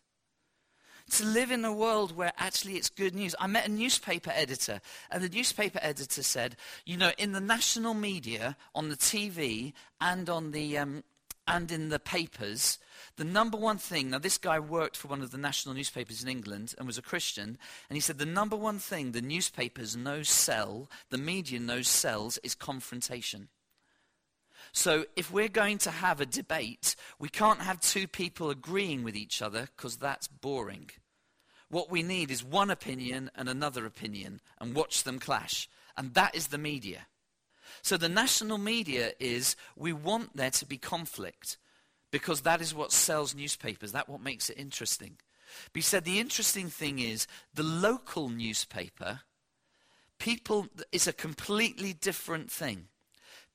To 1.12 1.26
live 1.26 1.52
in 1.52 1.66
a 1.66 1.74
world 1.74 2.16
where 2.16 2.32
actually 2.38 2.76
it's 2.76 2.90
good 2.90 3.14
news. 3.14 3.36
I 3.38 3.48
met 3.48 3.68
a 3.68 3.72
newspaper 3.72 4.32
editor, 4.34 4.80
and 5.12 5.22
the 5.22 5.30
newspaper 5.30 5.80
editor 5.82 6.24
said, 6.24 6.56
you 6.86 6.96
know, 6.96 7.12
in 7.18 7.34
the 7.34 7.42
national 7.42 7.94
media, 7.94 8.56
on 8.74 8.88
the 8.88 8.96
TV, 8.96 9.74
and 10.00 10.30
on 10.30 10.52
the 10.52 10.78
um, 10.78 11.04
and 11.48 11.72
in 11.72 11.90
the 11.90 12.00
papers, 12.00 12.80
the 13.18 13.24
number 13.26 13.58
one 13.58 13.78
thing. 13.78 14.10
Now, 14.10 14.20
this 14.20 14.38
guy 14.38 14.60
worked 14.60 14.96
for 14.96 15.10
one 15.10 15.22
of 15.22 15.32
the 15.32 15.38
national 15.38 15.76
newspapers 15.76 16.24
in 16.24 16.30
England 16.30 16.74
and 16.78 16.88
was 16.88 16.98
a 16.98 17.02
Christian, 17.02 17.58
and 17.90 17.98
he 17.98 18.00
said 18.00 18.18
the 18.18 18.26
number 18.26 18.56
one 18.56 18.80
thing 18.80 19.12
the 19.12 19.22
newspapers 19.22 19.96
know 19.96 20.24
sell, 20.24 20.90
the 21.10 21.18
media 21.18 21.60
knows 21.60 21.88
sells, 21.88 22.38
is 22.40 22.56
confrontation. 22.56 23.50
So 24.74 25.06
if 25.16 25.32
we're 25.32 25.50
going 25.50 25.78
to 25.80 25.92
have 25.92 26.20
a 26.20 26.26
debate, 26.26 26.96
we 27.20 27.30
can't 27.30 27.62
have 27.62 27.80
two 27.80 28.08
people 28.08 28.50
agreeing 28.50 29.04
with 29.04 29.16
each 29.16 29.42
other 29.42 29.70
because 29.78 29.98
that's 29.98 30.28
boring. 30.28 30.90
What 31.70 31.92
we 31.92 32.02
need 32.02 32.32
is 32.32 32.44
one 32.44 32.72
opinion 32.72 33.30
and 33.36 33.48
another 33.48 33.86
opinion 33.86 34.42
and 34.60 34.76
watch 34.76 35.04
them 35.04 35.20
clash. 35.20 35.70
And 35.96 36.16
that 36.16 36.36
is 36.36 36.48
the 36.48 36.58
media. 36.58 37.06
So 37.84 37.98
the 37.98 38.10
national 38.10 38.58
media 38.58 39.12
is 39.20 39.56
we 39.76 39.94
want 39.94 40.36
there 40.36 40.52
to 40.52 40.66
be 40.66 40.78
conflict 40.78 41.58
because 42.10 42.42
that 42.42 42.60
is 42.60 42.74
what 42.74 42.92
sells 42.92 43.36
newspapers. 43.36 43.92
That's 43.92 44.10
what 44.10 44.22
makes 44.22 44.50
it 44.50 44.58
interesting. 44.58 45.18
But 45.72 45.80
he 45.80 45.82
said 45.82 46.04
the 46.04 46.20
interesting 46.20 46.70
thing 46.70 46.98
is 46.98 47.28
the 47.54 47.64
local 47.64 48.28
newspaper, 48.30 49.22
people, 50.18 50.68
is 50.92 51.08
a 51.08 51.14
completely 51.14 51.94
different 51.94 52.52
thing. 52.52 52.88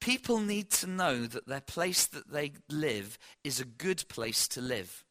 People 0.01 0.41
need 0.41 0.71
to 0.73 0.87
know 0.87 1.27
that 1.27 1.47
their 1.47 1.61
place 1.61 2.07
that 2.07 2.31
they 2.31 2.53
live 2.69 3.19
is 3.43 3.61
a 3.61 3.65
good 3.65 4.09
place 4.09 4.47
to 4.49 4.61
live. 4.61 5.05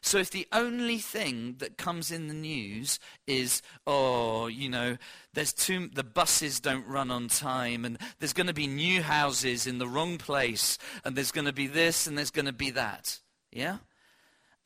So 0.00 0.18
if 0.18 0.30
the 0.30 0.46
only 0.52 0.98
thing 0.98 1.56
that 1.58 1.78
comes 1.78 2.10
in 2.10 2.28
the 2.28 2.34
news 2.34 2.98
is, 3.26 3.62
oh, 3.86 4.46
you 4.46 4.68
know, 4.68 4.96
there's 5.34 5.52
too, 5.52 5.88
the 5.92 6.04
buses 6.04 6.60
don't 6.60 6.86
run 6.86 7.10
on 7.10 7.28
time, 7.28 7.84
and 7.84 7.98
there's 8.18 8.32
going 8.32 8.46
to 8.46 8.54
be 8.54 8.66
new 8.66 9.02
houses 9.02 9.66
in 9.66 9.78
the 9.78 9.88
wrong 9.88 10.18
place, 10.18 10.78
and 11.04 11.16
there's 11.16 11.32
going 11.32 11.46
to 11.46 11.52
be 11.52 11.66
this, 11.66 12.06
and 12.06 12.16
there's 12.16 12.30
going 12.30 12.46
to 12.46 12.52
be 12.52 12.70
that. 12.70 13.18
Yeah? 13.50 13.78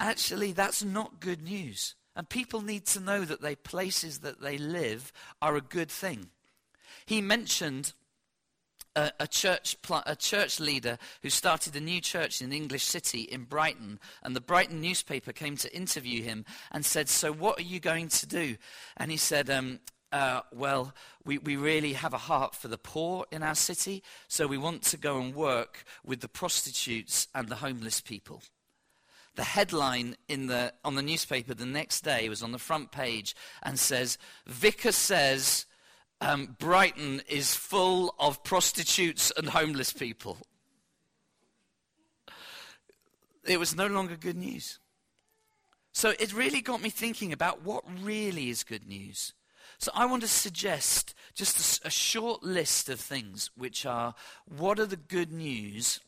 Actually, 0.00 0.52
that's 0.52 0.85
not 0.85 1.21
good 1.21 1.43
news. 1.43 1.95
And 2.14 2.29
people 2.29 2.61
need 2.61 2.87
to 2.87 3.00
know 3.00 3.25
that 3.25 3.41
the 3.41 3.57
places 3.57 4.19
that 4.19 4.43
they 4.43 4.59
live 4.59 5.12
are 5.41 5.57
a 5.57 5.62
good 5.62 5.91
thing. 5.91 6.29
He 7.07 7.23
mentioned 7.23 7.95
a, 8.97 9.13
a, 9.21 9.27
church, 9.27 9.77
a 10.07 10.17
church 10.17 10.61
leader 10.61 10.99
who 11.23 11.31
started 11.31 11.75
a 11.77 11.81
new 11.81 12.01
church 12.01 12.41
in 12.41 12.49
an 12.49 12.53
English 12.53 12.85
city 12.85 13.23
in 13.23 13.45
Brighton. 13.45 13.99
And 14.23 14.37
the 14.37 14.41
Brighton 14.41 14.81
newspaper 14.81 15.33
came 15.33 15.57
to 15.59 15.75
interview 15.75 16.23
him 16.23 16.45
and 16.71 16.85
said, 16.85 17.09
So, 17.09 17.33
what 17.33 17.59
are 17.59 17.65
you 17.65 17.81
going 17.81 18.09
to 18.09 18.27
do? 18.27 18.57
And 18.97 19.11
he 19.11 19.17
said, 19.17 19.51
um, 19.51 19.81
uh, 20.11 20.41
Well, 20.53 20.95
we, 21.25 21.39
we 21.39 21.57
really 21.57 21.95
have 21.95 22.15
a 22.15 22.19
heart 22.19 22.55
for 22.55 22.69
the 22.69 22.79
poor 22.79 23.27
in 23.31 23.43
our 23.43 23.55
city, 23.55 24.03
so 24.29 24.47
we 24.47 24.59
want 24.59 24.83
to 24.85 24.97
go 24.97 25.21
and 25.21 25.35
work 25.35 25.85
with 26.05 26.21
the 26.21 26.29
prostitutes 26.29 27.29
and 27.35 27.49
the 27.49 27.57
homeless 27.57 28.01
people. 28.01 28.43
The 29.35 29.45
headline 29.45 30.17
in 30.29 30.47
the, 30.47 30.75
on 30.85 30.95
the 30.95 31.03
newspaper 31.03 31.55
the 31.55 31.65
next 31.65 32.03
day 32.03 32.29
was 32.29 32.43
on 32.43 32.53
the 32.53 32.59
front 32.59 32.93
page 32.93 33.35
and 33.63 33.79
says, 33.79 34.19
Vicar 34.47 34.93
says, 34.93 35.65
um, 36.23 36.57
Brighton 36.59 37.21
is 37.29 37.55
full 37.55 38.14
of 38.19 38.45
prostitutes 38.45 39.33
and 39.37 39.49
homeless 39.49 39.93
people. 39.93 40.38
It 43.45 43.59
was 43.59 43.75
no 43.75 43.88
longer 43.88 44.17
good 44.17 44.37
news. 44.37 44.79
So 45.93 46.11
it 46.19 46.33
really 46.33 46.62
got 46.62 46.81
me 46.81 46.91
thinking 46.91 47.33
about 47.33 47.62
what 47.62 47.85
really 48.02 48.50
is 48.50 48.62
good 48.62 48.87
news. 48.87 49.35
So 49.79 49.91
I 49.95 50.07
want 50.07 50.23
to 50.23 50.29
suggest 50.29 51.12
just 51.35 51.83
a, 51.83 51.88
a 51.88 51.91
short 51.91 52.45
list 52.45 52.88
of 52.88 53.00
things 53.00 53.50
which 53.57 53.85
are 53.85 54.14
what 54.47 54.79
are 54.79 54.87
the 54.87 54.97
good 54.97 55.33
news 55.33 55.99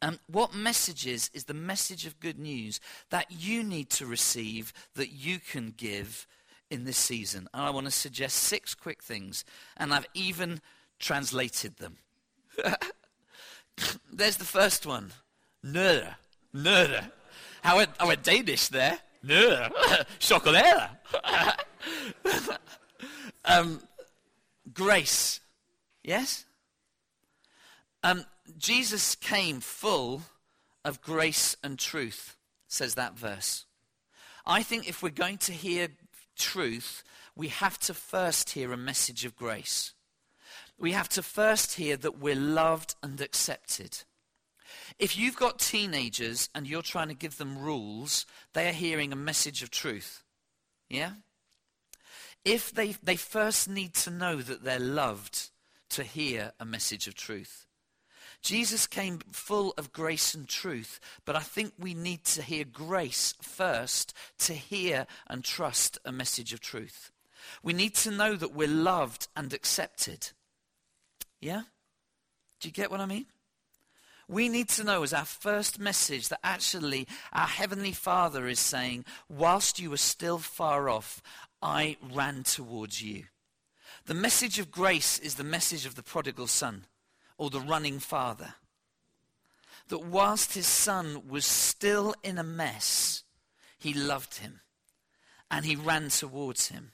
and 0.00 0.18
what 0.26 0.54
messages 0.54 1.30
is 1.34 1.44
the 1.44 1.54
message 1.54 2.06
of 2.06 2.18
good 2.18 2.38
news 2.38 2.80
that 3.10 3.26
you 3.30 3.62
need 3.62 3.90
to 3.90 4.06
receive 4.06 4.72
that 4.94 5.12
you 5.12 5.38
can 5.38 5.74
give 5.76 6.26
in 6.70 6.84
this 6.84 6.98
season. 6.98 7.48
And 7.52 7.62
I 7.62 7.70
want 7.70 7.86
to 7.86 7.90
suggest 7.92 8.36
six 8.36 8.74
quick 8.74 9.02
things, 9.02 9.44
and 9.76 9.92
I've 9.92 10.06
even 10.14 10.60
translated 10.98 11.76
them. 11.76 11.98
There's 14.12 14.36
the 14.36 14.44
first 14.44 14.86
one. 14.86 15.12
Nødder. 15.64 16.14
Nødder. 16.54 17.10
I 17.64 17.76
went, 17.76 17.90
I 18.00 18.06
went 18.06 18.22
Danish 18.22 18.68
there. 18.68 18.98
Nødder. 19.24 20.06
Chocolate. 20.18 20.90
um, 23.44 23.80
grace. 24.72 25.40
Yes? 26.02 26.44
Um, 28.02 28.24
Jesus 28.56 29.14
came 29.14 29.60
full 29.60 30.22
of 30.84 31.02
grace 31.02 31.56
and 31.62 31.78
truth, 31.78 32.36
says 32.66 32.94
that 32.94 33.18
verse. 33.18 33.66
I 34.46 34.62
think 34.62 34.88
if 34.88 35.02
we're 35.02 35.10
going 35.10 35.38
to 35.38 35.52
hear 35.52 35.88
truth, 36.38 37.04
we 37.36 37.48
have 37.48 37.78
to 37.80 37.94
first 37.94 38.50
hear 38.50 38.72
a 38.72 38.76
message 38.76 39.24
of 39.24 39.36
grace. 39.36 39.92
We 40.78 40.92
have 40.92 41.08
to 41.10 41.22
first 41.22 41.74
hear 41.74 41.96
that 41.96 42.18
we're 42.18 42.34
loved 42.34 42.94
and 43.02 43.20
accepted. 43.20 44.04
If 44.98 45.18
you've 45.18 45.36
got 45.36 45.58
teenagers 45.58 46.48
and 46.54 46.66
you're 46.66 46.82
trying 46.82 47.08
to 47.08 47.14
give 47.14 47.36
them 47.38 47.58
rules, 47.58 48.26
they 48.54 48.68
are 48.68 48.72
hearing 48.72 49.12
a 49.12 49.16
message 49.16 49.62
of 49.62 49.70
truth. 49.70 50.24
Yeah? 50.88 51.12
If 52.44 52.72
they, 52.72 52.92
they 53.02 53.16
first 53.16 53.68
need 53.68 53.94
to 53.94 54.10
know 54.10 54.36
that 54.36 54.64
they're 54.64 54.78
loved 54.78 55.50
to 55.90 56.02
hear 56.02 56.52
a 56.58 56.64
message 56.64 57.06
of 57.06 57.14
truth. 57.14 57.66
Jesus 58.42 58.86
came 58.86 59.18
full 59.32 59.74
of 59.76 59.92
grace 59.92 60.34
and 60.34 60.48
truth, 60.48 61.00
but 61.24 61.36
I 61.36 61.40
think 61.40 61.72
we 61.78 61.92
need 61.92 62.24
to 62.24 62.42
hear 62.42 62.64
grace 62.64 63.34
first 63.42 64.14
to 64.40 64.54
hear 64.54 65.06
and 65.26 65.42
trust 65.44 65.98
a 66.04 66.12
message 66.12 66.52
of 66.52 66.60
truth. 66.60 67.10
We 67.62 67.72
need 67.72 67.94
to 67.96 68.10
know 68.10 68.36
that 68.36 68.54
we're 68.54 68.68
loved 68.68 69.28
and 69.36 69.52
accepted. 69.52 70.30
Yeah? 71.40 71.62
Do 72.60 72.68
you 72.68 72.72
get 72.72 72.90
what 72.90 73.00
I 73.00 73.06
mean? 73.06 73.26
We 74.28 74.48
need 74.48 74.68
to 74.70 74.84
know 74.84 75.02
as 75.02 75.14
our 75.14 75.24
first 75.24 75.78
message 75.78 76.28
that 76.28 76.40
actually 76.44 77.08
our 77.32 77.46
Heavenly 77.46 77.92
Father 77.92 78.46
is 78.46 78.60
saying, 78.60 79.04
whilst 79.28 79.80
you 79.80 79.90
were 79.90 79.96
still 79.96 80.38
far 80.38 80.88
off, 80.88 81.22
I 81.62 81.96
ran 82.12 82.44
towards 82.44 83.02
you. 83.02 83.24
The 84.04 84.14
message 84.14 84.58
of 84.58 84.70
grace 84.70 85.18
is 85.18 85.36
the 85.36 85.44
message 85.44 85.86
of 85.86 85.94
the 85.94 86.02
prodigal 86.02 86.46
son 86.46 86.84
or 87.38 87.48
the 87.48 87.60
running 87.60 87.98
father. 87.98 88.54
That 89.88 90.04
whilst 90.04 90.52
his 90.52 90.66
son 90.66 91.28
was 91.28 91.46
still 91.46 92.14
in 92.22 92.36
a 92.36 92.42
mess, 92.42 93.22
he 93.78 93.94
loved 93.94 94.38
him 94.38 94.60
and 95.50 95.64
he 95.64 95.76
ran 95.76 96.10
towards 96.10 96.68
him. 96.68 96.92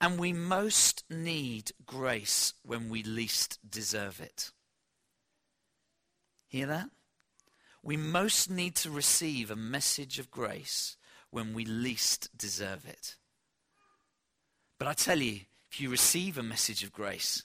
And 0.00 0.18
we 0.18 0.32
most 0.32 1.04
need 1.08 1.70
grace 1.86 2.54
when 2.64 2.88
we 2.88 3.02
least 3.04 3.58
deserve 3.70 4.20
it. 4.20 4.50
Hear 6.48 6.66
that? 6.66 6.90
We 7.82 7.96
most 7.96 8.50
need 8.50 8.74
to 8.76 8.90
receive 8.90 9.50
a 9.50 9.56
message 9.56 10.18
of 10.18 10.30
grace 10.30 10.96
when 11.30 11.54
we 11.54 11.64
least 11.64 12.36
deserve 12.36 12.86
it. 12.86 13.16
But 14.78 14.88
I 14.88 14.94
tell 14.94 15.18
you, 15.18 15.40
if 15.70 15.80
you 15.80 15.90
receive 15.90 16.38
a 16.38 16.42
message 16.42 16.82
of 16.82 16.92
grace, 16.92 17.42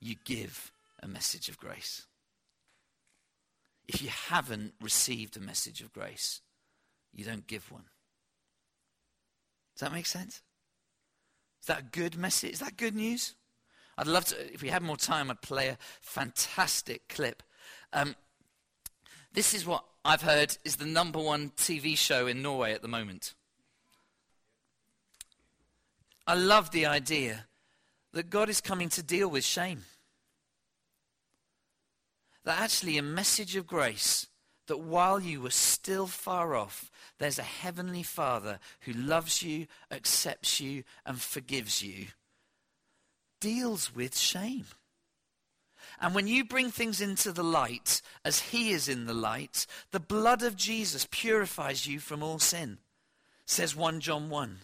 you 0.00 0.16
give 0.24 0.72
a 1.02 1.08
message 1.08 1.48
of 1.48 1.58
grace. 1.58 2.06
If 3.88 4.02
you 4.02 4.08
haven't 4.08 4.74
received 4.80 5.36
a 5.36 5.40
message 5.40 5.80
of 5.80 5.92
grace, 5.92 6.40
you 7.12 7.24
don't 7.24 7.46
give 7.46 7.70
one. 7.70 7.84
Does 9.74 9.80
that 9.88 9.92
make 9.92 10.06
sense? 10.06 10.42
Is 11.60 11.66
that 11.66 11.80
a 11.80 11.84
good 11.84 12.16
message? 12.16 12.52
Is 12.52 12.60
that 12.60 12.76
good 12.76 12.94
news? 12.94 13.34
I'd 13.98 14.06
love 14.06 14.24
to, 14.26 14.54
if 14.54 14.62
we 14.62 14.68
had 14.68 14.82
more 14.82 14.96
time, 14.96 15.30
I'd 15.30 15.42
play 15.42 15.68
a 15.68 15.78
fantastic 16.00 17.08
clip. 17.08 17.42
Um, 17.92 18.14
this 19.32 19.52
is 19.52 19.66
what 19.66 19.84
I've 20.04 20.22
heard 20.22 20.56
is 20.64 20.76
the 20.76 20.86
number 20.86 21.18
one 21.18 21.50
TV 21.50 21.96
show 21.96 22.26
in 22.26 22.42
Norway 22.42 22.72
at 22.72 22.82
the 22.82 22.88
moment. 22.88 23.34
I 26.26 26.34
love 26.34 26.70
the 26.70 26.86
idea 26.86 27.46
that 28.12 28.30
God 28.30 28.48
is 28.48 28.60
coming 28.60 28.88
to 28.90 29.02
deal 29.02 29.28
with 29.28 29.44
shame. 29.44 29.84
That 32.44 32.60
actually, 32.60 32.98
a 32.98 33.02
message 33.02 33.56
of 33.56 33.66
grace 33.66 34.26
that 34.66 34.78
while 34.78 35.20
you 35.20 35.40
were 35.40 35.50
still 35.50 36.06
far 36.06 36.54
off, 36.54 36.90
there's 37.18 37.38
a 37.38 37.42
heavenly 37.42 38.02
Father 38.02 38.58
who 38.82 38.92
loves 38.92 39.42
you, 39.42 39.66
accepts 39.90 40.60
you, 40.60 40.84
and 41.04 41.20
forgives 41.20 41.82
you, 41.82 42.06
deals 43.40 43.94
with 43.94 44.16
shame. 44.16 44.66
And 46.00 46.14
when 46.14 46.26
you 46.26 46.44
bring 46.44 46.70
things 46.70 47.00
into 47.00 47.32
the 47.32 47.44
light, 47.44 48.00
as 48.24 48.38
He 48.38 48.70
is 48.70 48.88
in 48.88 49.06
the 49.06 49.14
light, 49.14 49.66
the 49.90 50.00
blood 50.00 50.42
of 50.42 50.56
Jesus 50.56 51.06
purifies 51.10 51.86
you 51.86 51.98
from 51.98 52.22
all 52.22 52.38
sin, 52.38 52.78
says 53.44 53.76
1 53.76 54.00
John 54.00 54.30
1. 54.30 54.58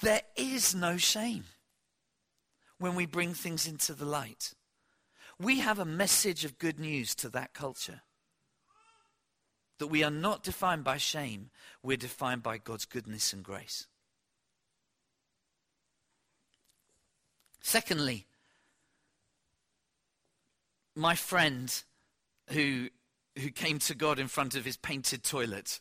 There 0.00 0.22
is 0.36 0.74
no 0.74 0.96
shame 0.96 1.44
when 2.82 2.96
we 2.96 3.06
bring 3.06 3.32
things 3.32 3.68
into 3.68 3.94
the 3.94 4.04
light. 4.04 4.54
We 5.38 5.60
have 5.60 5.78
a 5.78 5.84
message 5.84 6.44
of 6.44 6.58
good 6.58 6.80
news 6.80 7.14
to 7.14 7.28
that 7.28 7.54
culture. 7.54 8.02
That 9.78 9.86
we 9.86 10.02
are 10.02 10.10
not 10.10 10.42
defined 10.42 10.82
by 10.82 10.96
shame, 10.96 11.50
we're 11.80 11.96
defined 11.96 12.42
by 12.42 12.58
God's 12.58 12.84
goodness 12.84 13.32
and 13.32 13.44
grace. 13.44 13.86
Secondly, 17.60 18.26
my 20.96 21.14
friend 21.14 21.82
who, 22.48 22.88
who 23.38 23.50
came 23.50 23.78
to 23.78 23.94
God 23.94 24.18
in 24.18 24.26
front 24.26 24.56
of 24.56 24.64
his 24.64 24.76
painted 24.76 25.22
toilet, 25.22 25.78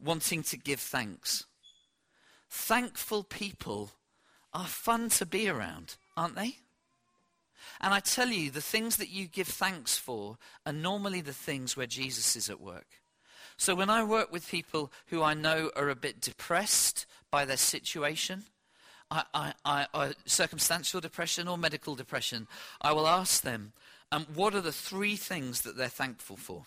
wanting 0.00 0.42
to 0.42 0.58
give 0.58 0.80
thanks. 0.80 1.44
Thankful 2.50 3.22
people 3.22 3.92
are 4.54 4.66
fun 4.66 5.08
to 5.10 5.26
be 5.26 5.48
around, 5.48 5.96
aren't 6.16 6.36
they? 6.36 6.56
And 7.80 7.92
I 7.92 8.00
tell 8.00 8.28
you, 8.28 8.50
the 8.50 8.60
things 8.60 8.96
that 8.96 9.10
you 9.10 9.26
give 9.26 9.48
thanks 9.48 9.96
for 9.96 10.38
are 10.66 10.72
normally 10.72 11.20
the 11.20 11.32
things 11.32 11.76
where 11.76 11.86
Jesus 11.86 12.36
is 12.36 12.48
at 12.48 12.60
work. 12.60 12.86
So 13.56 13.74
when 13.74 13.90
I 13.90 14.04
work 14.04 14.32
with 14.32 14.48
people 14.48 14.92
who 15.06 15.22
I 15.22 15.34
know 15.34 15.70
are 15.76 15.88
a 15.88 15.96
bit 15.96 16.20
depressed 16.20 17.06
by 17.30 17.44
their 17.44 17.56
situation, 17.56 18.44
I, 19.10 19.52
I, 19.64 19.86
I, 19.94 20.12
circumstantial 20.24 21.00
depression 21.00 21.48
or 21.48 21.58
medical 21.58 21.94
depression, 21.94 22.46
I 22.80 22.92
will 22.92 23.06
ask 23.06 23.42
them, 23.42 23.72
um, 24.10 24.26
what 24.34 24.54
are 24.54 24.60
the 24.60 24.72
three 24.72 25.16
things 25.16 25.62
that 25.62 25.76
they're 25.76 25.88
thankful 25.88 26.36
for? 26.36 26.66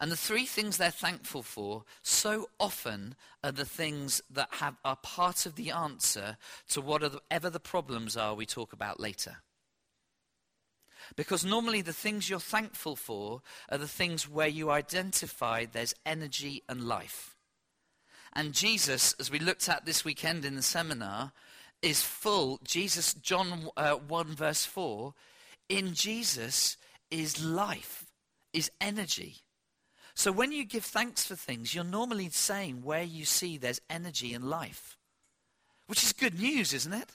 And 0.00 0.10
the 0.10 0.16
three 0.16 0.46
things 0.46 0.76
they're 0.76 0.90
thankful 0.90 1.42
for 1.42 1.84
so 2.02 2.48
often 2.58 3.14
are 3.42 3.52
the 3.52 3.64
things 3.64 4.20
that 4.30 4.48
have, 4.54 4.76
are 4.84 4.96
part 4.96 5.46
of 5.46 5.54
the 5.54 5.70
answer 5.70 6.36
to 6.70 6.80
whatever 6.80 7.50
the 7.50 7.60
problems 7.60 8.16
are 8.16 8.34
we 8.34 8.46
talk 8.46 8.72
about 8.72 8.98
later. 8.98 9.36
Because 11.16 11.44
normally 11.44 11.82
the 11.82 11.92
things 11.92 12.28
you're 12.28 12.40
thankful 12.40 12.96
for 12.96 13.42
are 13.68 13.78
the 13.78 13.88
things 13.88 14.28
where 14.28 14.48
you 14.48 14.70
identify 14.70 15.64
there's 15.64 15.94
energy 16.04 16.62
and 16.68 16.88
life. 16.88 17.36
And 18.32 18.52
Jesus, 18.52 19.14
as 19.20 19.30
we 19.30 19.38
looked 19.38 19.68
at 19.68 19.84
this 19.84 20.04
weekend 20.04 20.44
in 20.44 20.56
the 20.56 20.62
seminar, 20.62 21.32
is 21.82 22.02
full. 22.02 22.58
Jesus, 22.64 23.14
John 23.14 23.68
uh, 23.76 23.94
1, 23.94 24.34
verse 24.34 24.64
4, 24.64 25.14
in 25.68 25.94
Jesus 25.94 26.76
is 27.10 27.44
life, 27.44 28.06
is 28.52 28.70
energy. 28.80 29.36
So 30.14 30.30
when 30.30 30.52
you 30.52 30.64
give 30.64 30.84
thanks 30.84 31.26
for 31.26 31.34
things, 31.34 31.74
you're 31.74 31.84
normally 31.84 32.28
saying 32.30 32.82
where 32.82 33.02
you 33.02 33.24
see 33.24 33.58
there's 33.58 33.80
energy 33.90 34.32
and 34.32 34.44
life, 34.44 34.96
which 35.86 36.04
is 36.04 36.12
good 36.12 36.38
news, 36.38 36.72
isn't 36.72 36.92
it? 36.92 37.10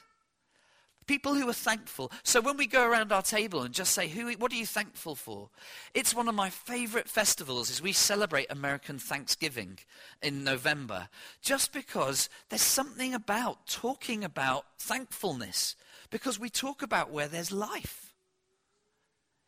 People 1.08 1.34
who 1.34 1.50
are 1.50 1.54
thankful. 1.54 2.12
So 2.22 2.40
when 2.40 2.56
we 2.56 2.68
go 2.68 2.88
around 2.88 3.12
our 3.12 3.24
table 3.24 3.64
and 3.64 3.74
just 3.74 3.94
say, 3.94 4.10
who, 4.10 4.32
what 4.34 4.52
are 4.52 4.56
you 4.56 4.66
thankful 4.66 5.16
for? 5.16 5.50
It's 5.96 6.14
one 6.14 6.28
of 6.28 6.36
my 6.36 6.52
favorite 6.52 7.10
festivals 7.10 7.72
is 7.72 7.82
we 7.82 7.94
celebrate 7.94 8.46
American 8.52 9.00
Thanksgiving 9.00 9.80
in 10.22 10.44
November. 10.44 11.10
Just 11.42 11.74
because 11.74 12.30
there's 12.50 12.62
something 12.62 13.16
about 13.16 13.66
talking 13.66 14.24
about 14.24 14.66
thankfulness. 14.78 15.76
Because 16.12 16.38
we 16.38 16.50
talk 16.50 16.84
about 16.84 17.12
where 17.12 17.28
there's 17.28 17.52
life. 17.52 18.14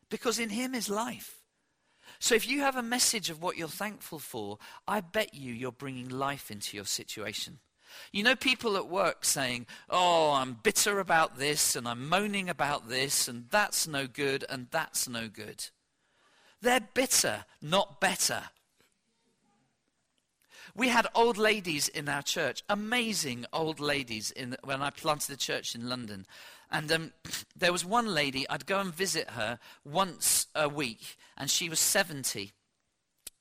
Because 0.09 0.39
in 0.39 0.49
Him 0.49 0.73
is 0.73 0.89
life. 0.89 1.40
So 2.21 2.35
if 2.35 2.47
you 2.47 2.59
have 2.59 2.75
a 2.75 2.83
message 2.83 3.31
of 3.31 3.41
what 3.41 3.57
you're 3.57 3.67
thankful 3.67 4.19
for, 4.19 4.59
I 4.87 5.01
bet 5.01 5.33
you 5.33 5.51
you're 5.51 5.71
bringing 5.71 6.07
life 6.07 6.51
into 6.51 6.77
your 6.77 6.85
situation. 6.85 7.57
You 8.11 8.21
know, 8.21 8.35
people 8.35 8.77
at 8.77 8.87
work 8.87 9.25
saying, 9.25 9.65
Oh, 9.89 10.33
I'm 10.33 10.53
bitter 10.61 10.99
about 10.99 11.39
this, 11.39 11.75
and 11.75 11.87
I'm 11.87 12.07
moaning 12.07 12.47
about 12.47 12.87
this, 12.87 13.27
and 13.27 13.45
that's 13.49 13.87
no 13.87 14.05
good, 14.05 14.45
and 14.47 14.67
that's 14.69 15.09
no 15.09 15.29
good. 15.29 15.65
They're 16.61 16.87
bitter, 16.93 17.45
not 17.59 17.99
better. 17.99 18.43
We 20.75 20.89
had 20.89 21.07
old 21.15 21.39
ladies 21.39 21.87
in 21.87 22.07
our 22.07 22.21
church, 22.21 22.63
amazing 22.69 23.47
old 23.51 23.79
ladies 23.79 24.29
in, 24.29 24.55
when 24.63 24.83
I 24.83 24.91
planted 24.91 25.31
the 25.31 25.37
church 25.37 25.73
in 25.73 25.89
London. 25.89 26.27
And 26.71 26.91
um, 26.91 27.13
there 27.55 27.71
was 27.71 27.83
one 27.83 28.07
lady, 28.07 28.47
I'd 28.47 28.65
go 28.65 28.79
and 28.79 28.93
visit 28.93 29.31
her 29.31 29.59
once 29.83 30.47
a 30.55 30.69
week, 30.69 31.17
and 31.41 31.49
she 31.49 31.69
was 31.69 31.79
70. 31.79 32.51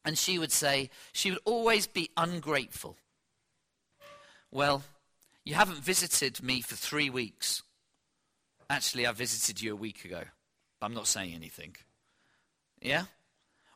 And 0.07 0.17
she 0.17 0.39
would 0.39 0.53
say, 0.53 0.89
she 1.13 1.31
would 1.31 1.41
always 1.45 1.87
be 1.87 2.09
ungrateful. 2.17 2.97
Well, 4.51 4.83
you 5.45 5.55
haven't 5.55 5.85
visited 5.85 6.43
me 6.43 6.63
for 6.63 6.77
three 6.77 7.11
weeks. 7.11 7.63
Actually, 8.71 9.07
I 9.07 9.13
visited 9.13 9.61
you 9.61 9.75
a 9.75 9.77
week 9.77 10.07
ago. 10.07 10.23
I'm 10.81 10.95
not 10.95 11.09
saying 11.09 11.35
anything. 11.35 11.77
Yeah? 12.81 13.05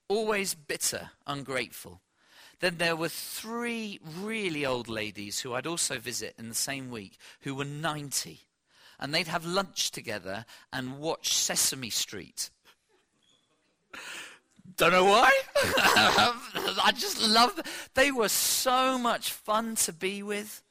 Always 0.08 0.54
bitter, 0.54 1.10
ungrateful. 1.26 2.00
Then 2.60 2.78
there 2.78 2.96
were 2.96 3.10
three 3.10 4.00
really 4.22 4.64
old 4.64 4.88
ladies 4.88 5.40
who 5.40 5.52
I'd 5.52 5.66
also 5.66 5.98
visit 5.98 6.34
in 6.38 6.48
the 6.48 6.54
same 6.54 6.90
week 6.90 7.18
who 7.42 7.54
were 7.54 7.66
90. 7.66 8.40
And 8.98 9.12
they'd 9.12 9.28
have 9.28 9.44
lunch 9.44 9.90
together 9.90 10.46
and 10.72 10.98
watch 10.98 11.34
Sesame 11.34 11.90
Street. 11.90 12.48
Don't 14.76 14.92
know 14.92 15.04
why. 15.04 15.30
I 15.56 16.92
just 16.96 17.22
love 17.22 17.54
them. 17.56 17.64
They 17.94 18.10
were 18.10 18.28
so 18.28 18.98
much 18.98 19.32
fun 19.32 19.76
to 19.76 19.92
be 19.92 20.22
with. 20.22 20.62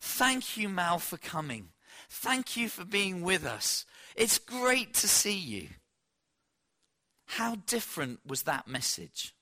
Thank 0.00 0.56
you, 0.56 0.68
Mal, 0.68 0.98
for 0.98 1.16
coming. 1.16 1.68
Thank 2.08 2.56
you 2.56 2.68
for 2.68 2.84
being 2.84 3.22
with 3.22 3.44
us. 3.46 3.86
It's 4.16 4.38
great 4.38 4.94
to 4.94 5.08
see 5.08 5.36
you. 5.36 5.68
How 7.26 7.56
different 7.66 8.20
was 8.26 8.42
that 8.42 8.66
message? 8.66 9.34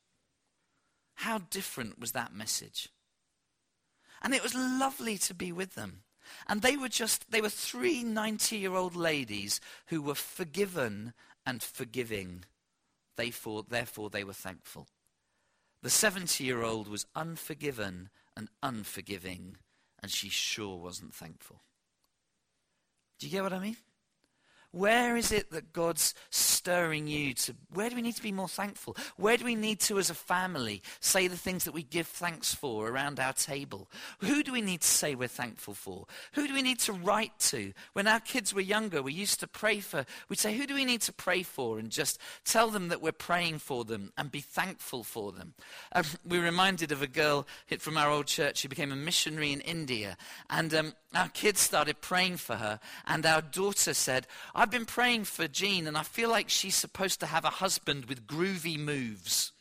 How 1.14 1.38
different 1.38 1.98
was 1.98 2.12
that 2.12 2.34
message? 2.34 2.88
And 4.22 4.34
it 4.34 4.42
was 4.42 4.54
lovely 4.54 5.18
to 5.18 5.34
be 5.34 5.50
with 5.50 5.74
them. 5.74 6.02
And 6.46 6.62
they 6.62 6.76
were 6.76 6.88
just, 6.88 7.30
they 7.30 7.40
were 7.40 7.48
three 7.48 8.04
90 8.04 8.56
year 8.56 8.74
old 8.74 8.94
ladies 8.94 9.60
who 9.86 10.02
were 10.02 10.14
forgiven 10.14 11.14
and 11.44 11.62
forgiving. 11.62 12.44
They 13.16 13.30
thought, 13.30 13.68
therefore, 13.68 14.10
they 14.10 14.24
were 14.24 14.32
thankful. 14.32 14.88
The 15.82 15.90
70 15.90 16.44
year 16.44 16.62
old 16.62 16.88
was 16.88 17.06
unforgiven 17.14 18.10
and 18.36 18.48
unforgiving 18.62 19.56
and 20.02 20.10
she 20.10 20.28
sure 20.28 20.76
wasn't 20.76 21.14
thankful. 21.14 21.60
Do 23.18 23.26
you 23.26 23.32
get 23.32 23.42
what 23.42 23.52
I 23.52 23.58
mean? 23.58 23.76
Where 24.72 25.16
is 25.16 25.32
it 25.32 25.50
that 25.50 25.72
God's 25.72 26.14
stirring 26.30 27.08
you 27.08 27.34
to? 27.34 27.56
Where 27.72 27.90
do 27.90 27.96
we 27.96 28.02
need 28.02 28.14
to 28.16 28.22
be 28.22 28.30
more 28.30 28.48
thankful? 28.48 28.96
Where 29.16 29.36
do 29.36 29.44
we 29.44 29.56
need 29.56 29.80
to, 29.80 29.98
as 29.98 30.10
a 30.10 30.14
family, 30.14 30.82
say 31.00 31.26
the 31.26 31.36
things 31.36 31.64
that 31.64 31.74
we 31.74 31.82
give 31.82 32.06
thanks 32.06 32.54
for 32.54 32.88
around 32.88 33.18
our 33.18 33.32
table? 33.32 33.90
Who 34.20 34.44
do 34.44 34.52
we 34.52 34.60
need 34.60 34.82
to 34.82 34.86
say 34.86 35.14
we're 35.16 35.26
thankful 35.26 35.74
for? 35.74 36.06
Who 36.34 36.46
do 36.46 36.54
we 36.54 36.62
need 36.62 36.78
to 36.80 36.92
write 36.92 37.36
to? 37.40 37.72
When 37.94 38.06
our 38.06 38.20
kids 38.20 38.54
were 38.54 38.60
younger, 38.60 39.02
we 39.02 39.12
used 39.12 39.40
to 39.40 39.48
pray 39.48 39.80
for, 39.80 40.06
we'd 40.28 40.38
say, 40.38 40.56
Who 40.56 40.66
do 40.66 40.74
we 40.74 40.84
need 40.84 41.00
to 41.02 41.12
pray 41.12 41.42
for? 41.42 41.78
And 41.78 41.90
just 41.90 42.20
tell 42.44 42.68
them 42.68 42.88
that 42.88 43.02
we're 43.02 43.12
praying 43.12 43.58
for 43.58 43.84
them 43.84 44.12
and 44.16 44.30
be 44.30 44.40
thankful 44.40 45.02
for 45.02 45.32
them. 45.32 45.54
Um, 45.92 46.04
we 46.24 46.38
were 46.38 46.44
reminded 46.44 46.92
of 46.92 47.02
a 47.02 47.08
girl 47.08 47.46
from 47.80 47.96
our 47.96 48.10
old 48.10 48.26
church 48.26 48.62
who 48.62 48.68
became 48.68 48.92
a 48.92 48.96
missionary 48.96 49.52
in 49.52 49.60
India. 49.62 50.16
And 50.48 50.72
um, 50.74 50.94
our 51.14 51.28
kids 51.28 51.60
started 51.60 52.00
praying 52.00 52.36
for 52.36 52.56
her, 52.56 52.78
and 53.06 53.26
our 53.26 53.42
daughter 53.42 53.94
said, 53.94 54.28
I've 54.60 54.70
been 54.70 54.84
praying 54.84 55.24
for 55.24 55.48
Jean, 55.48 55.86
and 55.86 55.96
I 55.96 56.02
feel 56.02 56.28
like 56.28 56.50
she's 56.50 56.74
supposed 56.74 57.20
to 57.20 57.26
have 57.26 57.46
a 57.46 57.48
husband 57.48 58.04
with 58.04 58.26
groovy 58.26 58.78
moves. 58.78 59.52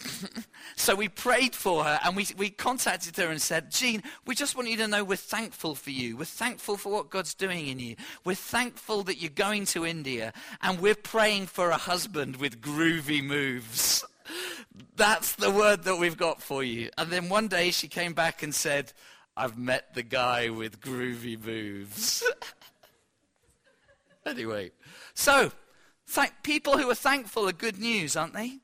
so 0.76 0.96
we 0.96 1.08
prayed 1.08 1.54
for 1.54 1.84
her 1.84 2.00
and 2.04 2.16
we, 2.16 2.26
we 2.36 2.50
contacted 2.50 3.16
her 3.16 3.28
and 3.28 3.40
said, 3.40 3.70
Jean, 3.70 4.02
we 4.26 4.34
just 4.34 4.56
want 4.56 4.68
you 4.68 4.76
to 4.78 4.88
know 4.88 5.04
we're 5.04 5.14
thankful 5.14 5.76
for 5.76 5.90
you. 5.90 6.16
We're 6.16 6.24
thankful 6.24 6.76
for 6.76 6.92
what 6.92 7.10
God's 7.10 7.32
doing 7.32 7.68
in 7.68 7.78
you. 7.78 7.94
We're 8.24 8.34
thankful 8.34 9.04
that 9.04 9.22
you're 9.22 9.30
going 9.30 9.66
to 9.66 9.86
India 9.86 10.32
and 10.60 10.80
we're 10.80 10.96
praying 10.96 11.46
for 11.46 11.70
a 11.70 11.76
husband 11.76 12.38
with 12.38 12.60
groovy 12.60 13.22
moves. 13.22 14.04
That's 14.96 15.36
the 15.36 15.50
word 15.50 15.84
that 15.84 16.00
we've 16.00 16.18
got 16.18 16.42
for 16.42 16.64
you. 16.64 16.90
And 16.98 17.08
then 17.08 17.28
one 17.28 17.46
day 17.46 17.70
she 17.70 17.86
came 17.86 18.14
back 18.14 18.42
and 18.42 18.52
said, 18.52 18.92
I've 19.36 19.56
met 19.56 19.94
the 19.94 20.02
guy 20.02 20.50
with 20.50 20.80
groovy 20.80 21.42
moves. 21.42 22.24
anyway, 24.26 24.70
so 25.14 25.52
people 26.42 26.78
who 26.78 26.90
are 26.90 26.94
thankful 26.94 27.48
are 27.48 27.52
good 27.52 27.78
news, 27.78 28.16
aren't 28.16 28.34
they? 28.34 28.58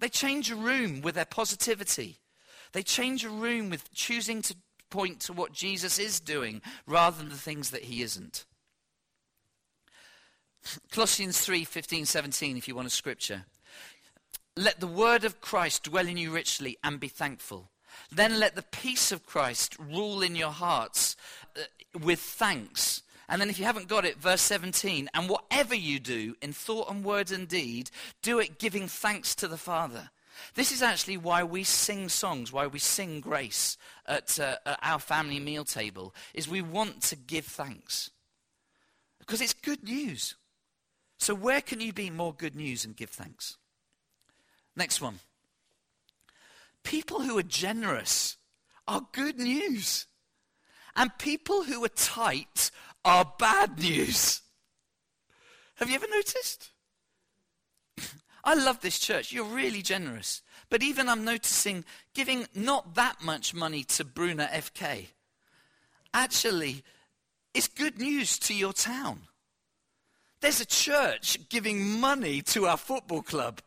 They 0.00 0.08
change 0.08 0.50
a 0.50 0.56
room 0.56 1.00
with 1.00 1.14
their 1.14 1.24
positivity. 1.24 2.18
They 2.72 2.82
change 2.82 3.24
a 3.24 3.30
room 3.30 3.70
with 3.70 3.92
choosing 3.94 4.42
to 4.42 4.56
point 4.90 5.20
to 5.20 5.32
what 5.32 5.52
Jesus 5.52 5.98
is 5.98 6.20
doing 6.20 6.60
rather 6.86 7.18
than 7.18 7.28
the 7.28 7.36
things 7.36 7.70
that 7.70 7.84
he 7.84 8.02
isn't. 8.02 8.44
Colossians 10.90 11.40
3 11.40 11.64
15, 11.64 12.06
17, 12.06 12.56
if 12.56 12.68
you 12.68 12.74
want 12.74 12.86
a 12.86 12.90
scripture. 12.90 13.44
Let 14.56 14.80
the 14.80 14.86
word 14.86 15.24
of 15.24 15.40
Christ 15.40 15.84
dwell 15.84 16.06
in 16.06 16.16
you 16.16 16.30
richly 16.30 16.76
and 16.82 17.00
be 17.00 17.08
thankful. 17.08 17.70
Then 18.10 18.38
let 18.38 18.54
the 18.54 18.62
peace 18.62 19.12
of 19.12 19.26
Christ 19.26 19.76
rule 19.78 20.22
in 20.22 20.36
your 20.36 20.50
hearts 20.50 21.16
uh, 21.56 21.62
with 21.98 22.20
thanks. 22.20 23.02
And 23.28 23.40
then 23.40 23.50
if 23.50 23.58
you 23.58 23.64
haven't 23.64 23.88
got 23.88 24.04
it, 24.04 24.18
verse 24.18 24.42
17, 24.42 25.08
and 25.14 25.28
whatever 25.28 25.74
you 25.74 25.98
do 25.98 26.36
in 26.42 26.52
thought 26.52 26.90
and 26.90 27.04
word 27.04 27.30
and 27.30 27.48
deed, 27.48 27.90
do 28.22 28.38
it 28.38 28.58
giving 28.58 28.88
thanks 28.88 29.34
to 29.36 29.48
the 29.48 29.56
Father. 29.56 30.10
This 30.54 30.72
is 30.72 30.82
actually 30.82 31.16
why 31.16 31.44
we 31.44 31.64
sing 31.64 32.08
songs, 32.08 32.52
why 32.52 32.66
we 32.66 32.78
sing 32.78 33.20
grace 33.20 33.76
at, 34.06 34.38
uh, 34.38 34.56
at 34.66 34.78
our 34.82 34.98
family 34.98 35.40
meal 35.40 35.64
table, 35.64 36.14
is 36.34 36.48
we 36.48 36.62
want 36.62 37.02
to 37.02 37.16
give 37.16 37.44
thanks. 37.46 38.10
Because 39.18 39.40
it's 39.40 39.54
good 39.54 39.84
news. 39.84 40.36
So 41.18 41.34
where 41.34 41.60
can 41.60 41.80
you 41.80 41.92
be 41.92 42.10
more 42.10 42.34
good 42.34 42.54
news 42.54 42.84
and 42.84 42.96
give 42.96 43.10
thanks? 43.10 43.56
Next 44.76 45.00
one. 45.00 45.20
People 46.82 47.22
who 47.22 47.38
are 47.38 47.42
generous 47.42 48.36
are 48.86 49.06
good 49.12 49.38
news. 49.38 50.06
And 50.96 51.16
people 51.18 51.64
who 51.64 51.84
are 51.84 51.88
tight 51.88 52.70
are 53.04 53.32
bad 53.38 53.78
news. 53.78 54.42
Have 55.76 55.88
you 55.88 55.96
ever 55.96 56.06
noticed? 56.08 56.70
I 58.44 58.54
love 58.54 58.80
this 58.80 58.98
church. 58.98 59.32
You're 59.32 59.44
really 59.44 59.82
generous. 59.82 60.42
But 60.70 60.82
even 60.82 61.08
I'm 61.08 61.24
noticing 61.24 61.84
giving 62.14 62.46
not 62.54 62.94
that 62.94 63.22
much 63.22 63.54
money 63.54 63.84
to 63.84 64.04
Bryne 64.04 64.38
FK 64.38 65.08
actually 66.12 66.82
is 67.52 67.68
good 67.68 67.98
news 67.98 68.38
to 68.40 68.54
your 68.54 68.72
town. 68.72 69.22
There's 70.40 70.60
a 70.60 70.66
church 70.66 71.38
giving 71.48 72.00
money 72.00 72.42
to 72.42 72.66
our 72.66 72.76
football 72.76 73.22
club 73.22 73.60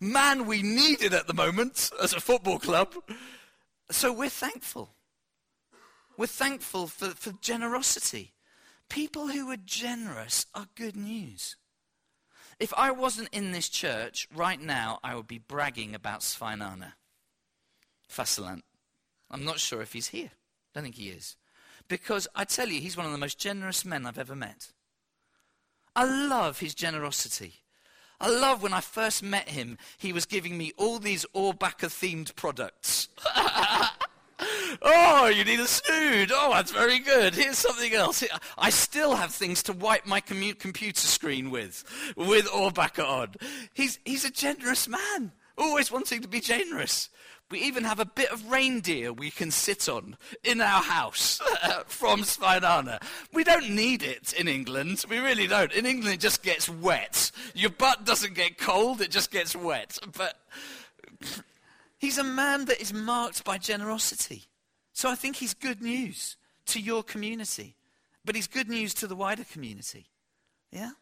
man 0.00 0.46
we 0.46 0.62
needed 0.62 1.14
at 1.14 1.26
the 1.26 1.34
moment 1.34 1.90
as 2.02 2.12
a 2.12 2.20
football 2.20 2.58
club. 2.58 2.94
So 3.90 4.12
we're 4.12 4.28
thankful. 4.28 4.94
We're 6.16 6.26
thankful 6.26 6.88
for, 6.88 7.10
for 7.10 7.32
generosity. 7.40 8.32
People 8.92 9.28
who 9.28 9.50
are 9.50 9.56
generous 9.56 10.44
are 10.54 10.66
good 10.74 10.96
news. 10.96 11.56
If 12.60 12.74
I 12.76 12.90
wasn't 12.90 13.30
in 13.32 13.50
this 13.52 13.70
church 13.70 14.28
right 14.34 14.60
now, 14.60 15.00
I 15.02 15.14
would 15.14 15.26
be 15.26 15.38
bragging 15.38 15.94
about 15.94 16.20
Sveinana. 16.20 16.92
Fasalant. 18.06 18.60
I'm 19.30 19.46
not 19.46 19.60
sure 19.60 19.80
if 19.80 19.94
he's 19.94 20.08
here. 20.08 20.30
I 20.34 20.70
don't 20.74 20.82
think 20.84 20.96
he 20.96 21.08
is. 21.08 21.36
because 21.88 22.28
I 22.34 22.44
tell 22.44 22.68
you, 22.68 22.80
he's 22.80 22.96
one 22.96 23.06
of 23.06 23.12
the 23.12 23.18
most 23.18 23.38
generous 23.38 23.82
men 23.84 24.04
I've 24.04 24.18
ever 24.18 24.36
met. 24.36 24.68
I 25.96 26.04
love 26.04 26.58
his 26.60 26.74
generosity. 26.74 27.62
I 28.20 28.28
love 28.28 28.62
when 28.62 28.74
I 28.74 28.80
first 28.80 29.22
met 29.22 29.48
him, 29.48 29.78
he 29.96 30.12
was 30.12 30.26
giving 30.26 30.58
me 30.58 30.72
all 30.76 30.98
these 30.98 31.24
Orbaka 31.34 31.88
themed 31.88 32.34
products. 32.36 33.08
oh, 34.80 35.26
you 35.26 35.44
need 35.44 35.60
a 35.60 35.66
snood. 35.66 36.30
Oh, 36.32 36.52
that's 36.52 36.72
very 36.72 36.98
good. 36.98 37.34
Here's 37.34 37.58
something 37.58 37.92
else. 37.92 38.24
I 38.56 38.70
still 38.70 39.14
have 39.14 39.34
things 39.34 39.62
to 39.64 39.72
wipe 39.72 40.06
my 40.06 40.20
commu- 40.20 40.58
computer 40.58 41.06
screen 41.06 41.50
with, 41.50 41.84
with 42.16 42.46
Orbaka 42.46 43.06
on. 43.06 43.34
He's, 43.74 43.98
he's 44.04 44.24
a 44.24 44.30
generous 44.30 44.88
man, 44.88 45.32
always 45.58 45.90
wanting 45.90 46.22
to 46.22 46.28
be 46.28 46.40
generous. 46.40 47.08
We 47.52 47.60
even 47.60 47.84
have 47.84 48.00
a 48.00 48.06
bit 48.06 48.30
of 48.32 48.50
reindeer 48.50 49.12
we 49.12 49.30
can 49.30 49.50
sit 49.50 49.86
on 49.86 50.16
in 50.42 50.62
our 50.62 50.82
house 50.82 51.38
from 51.86 52.22
Spinana. 52.22 53.02
We 53.34 53.44
don't 53.44 53.68
need 53.68 54.02
it 54.02 54.32
in 54.32 54.48
England. 54.48 55.04
We 55.06 55.18
really 55.18 55.46
don't. 55.46 55.70
In 55.70 55.84
England, 55.84 56.14
it 56.14 56.20
just 56.20 56.42
gets 56.42 56.66
wet. 56.70 57.30
Your 57.54 57.68
butt 57.68 58.06
doesn't 58.06 58.32
get 58.32 58.56
cold, 58.56 59.02
it 59.02 59.10
just 59.10 59.30
gets 59.30 59.54
wet. 59.54 59.98
But 60.16 60.34
he's 61.98 62.16
a 62.16 62.24
man 62.24 62.64
that 62.64 62.80
is 62.80 62.94
marked 62.94 63.44
by 63.44 63.58
generosity. 63.58 64.44
So 64.92 65.08
I 65.08 65.14
think 65.14 65.36
he's 65.36 65.54
good 65.54 65.82
news 65.82 66.36
to 66.66 66.80
your 66.80 67.02
community, 67.02 67.76
but 68.24 68.34
he's 68.34 68.46
good 68.46 68.68
news 68.68 68.94
to 68.94 69.06
the 69.06 69.16
wider 69.16 69.44
community. 69.44 70.06
Yeah? 70.70 70.92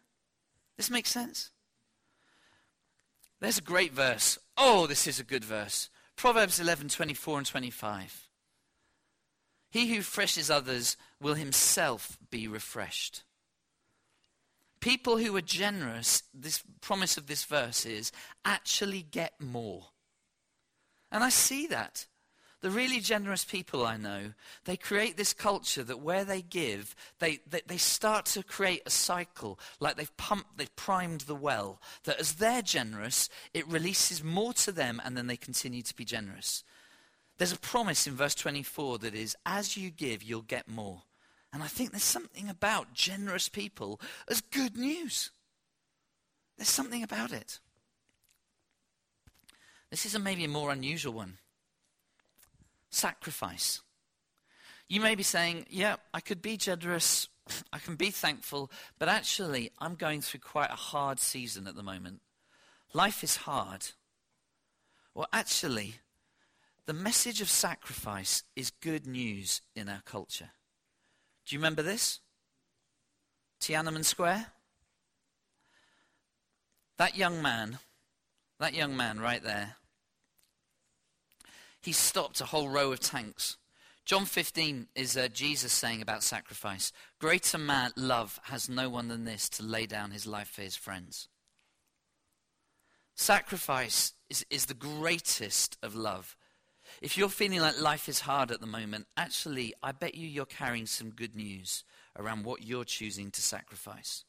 This 0.77 0.89
makes 0.89 1.11
sense? 1.11 1.51
There's 3.39 3.57
a 3.57 3.61
great 3.61 3.93
verse. 3.93 4.37
Oh, 4.57 4.87
this 4.87 5.07
is 5.07 5.19
a 5.19 5.23
good 5.23 5.43
verse. 5.43 5.89
Proverbs 6.15 6.59
11, 6.59 6.89
24 6.89 7.39
and 7.39 7.47
25. 7.47 8.27
He 9.71 9.87
who 9.89 9.97
refreshes 9.97 10.51
others 10.51 10.97
will 11.19 11.33
himself 11.33 12.17
be 12.29 12.47
refreshed. 12.47 13.23
People 14.79 15.17
who 15.17 15.35
are 15.35 15.41
generous, 15.41 16.23
this 16.33 16.63
promise 16.81 17.17
of 17.17 17.27
this 17.27 17.45
verse 17.45 17.85
is 17.85 18.11
actually 18.43 19.03
get 19.03 19.39
more. 19.39 19.85
And 21.11 21.23
I 21.23 21.29
see 21.29 21.67
that. 21.67 22.07
The 22.61 22.69
really 22.69 22.99
generous 22.99 23.43
people 23.43 23.83
I 23.83 23.97
know, 23.97 24.33
they 24.65 24.77
create 24.77 25.17
this 25.17 25.33
culture 25.33 25.83
that 25.83 25.99
where 25.99 26.23
they 26.23 26.43
give, 26.43 26.95
they, 27.17 27.39
they, 27.49 27.61
they, 27.65 27.77
start 27.77 28.27
to 28.27 28.43
create 28.43 28.83
a 28.85 28.91
cycle, 28.91 29.59
like 29.79 29.97
they've 29.97 30.15
pumped, 30.15 30.57
they've 30.57 30.75
primed 30.75 31.21
the 31.21 31.35
well, 31.35 31.81
that 32.03 32.19
as 32.19 32.33
they're 32.33 32.61
generous, 32.61 33.29
it 33.55 33.67
releases 33.67 34.23
more 34.23 34.53
to 34.53 34.71
them 34.71 35.01
and 35.03 35.17
then 35.17 35.25
they 35.25 35.37
continue 35.37 35.81
to 35.81 35.95
be 35.95 36.05
generous. 36.05 36.63
There's 37.39 37.51
a 37.51 37.57
promise 37.57 38.05
in 38.05 38.13
verse 38.13 38.35
24 38.35 38.99
that 38.99 39.15
is, 39.15 39.35
as 39.43 39.75
you 39.75 39.89
give, 39.89 40.21
you'll 40.21 40.43
get 40.43 40.67
more. 40.67 41.01
And 41.51 41.63
I 41.63 41.67
think 41.67 41.89
there's 41.89 42.03
something 42.03 42.47
about 42.47 42.93
generous 42.93 43.49
people 43.49 43.99
as 44.27 44.39
good 44.39 44.77
news. 44.77 45.31
There's 46.57 46.69
something 46.69 47.01
about 47.01 47.31
it. 47.31 47.59
This 49.89 50.05
is 50.05 50.13
a 50.13 50.19
maybe 50.19 50.45
a 50.45 50.47
more 50.47 50.71
unusual 50.71 51.13
one 51.13 51.39
sacrifice. 52.91 53.81
You 54.87 55.01
may 55.01 55.15
be 55.15 55.23
saying, 55.23 55.65
yeah, 55.69 55.95
I 56.13 56.19
could 56.19 56.41
be 56.41 56.57
generous, 56.57 57.29
I 57.71 57.79
can 57.79 57.95
be 57.95 58.11
thankful, 58.11 58.69
but 58.99 59.09
actually, 59.09 59.71
I'm 59.79 59.95
going 59.95 60.21
through 60.21 60.41
quite 60.41 60.69
a 60.69 60.75
hard 60.75 61.19
season 61.19 61.65
at 61.67 61.75
the 61.75 61.83
moment. 61.83 62.21
Life 62.93 63.23
is 63.23 63.37
hard. 63.37 63.87
Well, 65.15 65.27
actually, 65.31 65.95
the 66.85 66.93
message 66.93 67.41
of 67.41 67.49
sacrifice 67.49 68.43
is 68.55 68.71
good 68.81 69.07
news 69.07 69.61
in 69.75 69.87
our 69.87 70.01
culture. 70.05 70.51
Do 71.45 71.55
you 71.55 71.59
remember 71.59 71.81
this? 71.81 72.19
Tiananmen 73.61 74.05
Square? 74.05 74.47
That 76.97 77.17
young 77.17 77.41
man, 77.41 77.79
that 78.59 78.73
young 78.73 78.95
man 78.95 79.19
right 79.19 79.43
there, 79.43 79.75
he 81.81 81.91
stopped 81.91 82.41
a 82.41 82.45
whole 82.45 82.69
row 82.69 82.91
of 82.91 82.99
tanks. 82.99 83.57
John 84.05 84.25
15 84.25 84.87
is 84.95 85.15
uh, 85.15 85.27
Jesus 85.27 85.71
saying 85.71 86.01
about 86.01 86.23
sacrifice 86.23 86.91
Greater 87.19 87.57
man, 87.57 87.91
love 87.95 88.39
has 88.43 88.69
no 88.69 88.89
one 88.89 89.07
than 89.07 89.25
this 89.25 89.49
to 89.49 89.63
lay 89.63 89.85
down 89.85 90.11
his 90.11 90.25
life 90.25 90.49
for 90.49 90.61
his 90.61 90.75
friends. 90.75 91.27
Sacrifice 93.15 94.13
is, 94.29 94.45
is 94.49 94.65
the 94.65 94.73
greatest 94.73 95.77
of 95.83 95.95
love. 95.95 96.35
If 97.01 97.17
you're 97.17 97.29
feeling 97.29 97.61
like 97.61 97.79
life 97.79 98.09
is 98.09 98.21
hard 98.21 98.51
at 98.51 98.59
the 98.59 98.67
moment, 98.67 99.07
actually, 99.15 99.73
I 99.81 99.91
bet 99.91 100.15
you 100.15 100.27
you're 100.27 100.45
carrying 100.45 100.87
some 100.87 101.11
good 101.11 101.35
news 101.35 101.83
around 102.17 102.43
what 102.43 102.63
you're 102.63 102.83
choosing 102.83 103.31
to 103.31 103.41
sacrifice. 103.41 104.25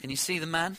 Can 0.00 0.10
you 0.10 0.16
see 0.16 0.38
the 0.38 0.46
man? 0.46 0.76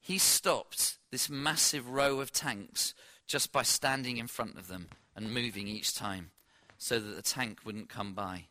He 0.00 0.18
stopped 0.18 0.98
this 1.10 1.28
massive 1.28 1.88
row 1.88 2.20
of 2.20 2.32
tanks 2.32 2.94
just 3.32 3.50
by 3.50 3.62
standing 3.62 4.18
in 4.18 4.26
front 4.26 4.58
of 4.58 4.68
them 4.68 4.88
and 5.16 5.32
moving 5.32 5.66
each 5.66 5.94
time 5.94 6.30
so 6.76 7.00
that 7.00 7.16
the 7.16 7.22
tank 7.22 7.60
wouldn't 7.64 7.88
come 7.88 8.12
by. 8.12 8.44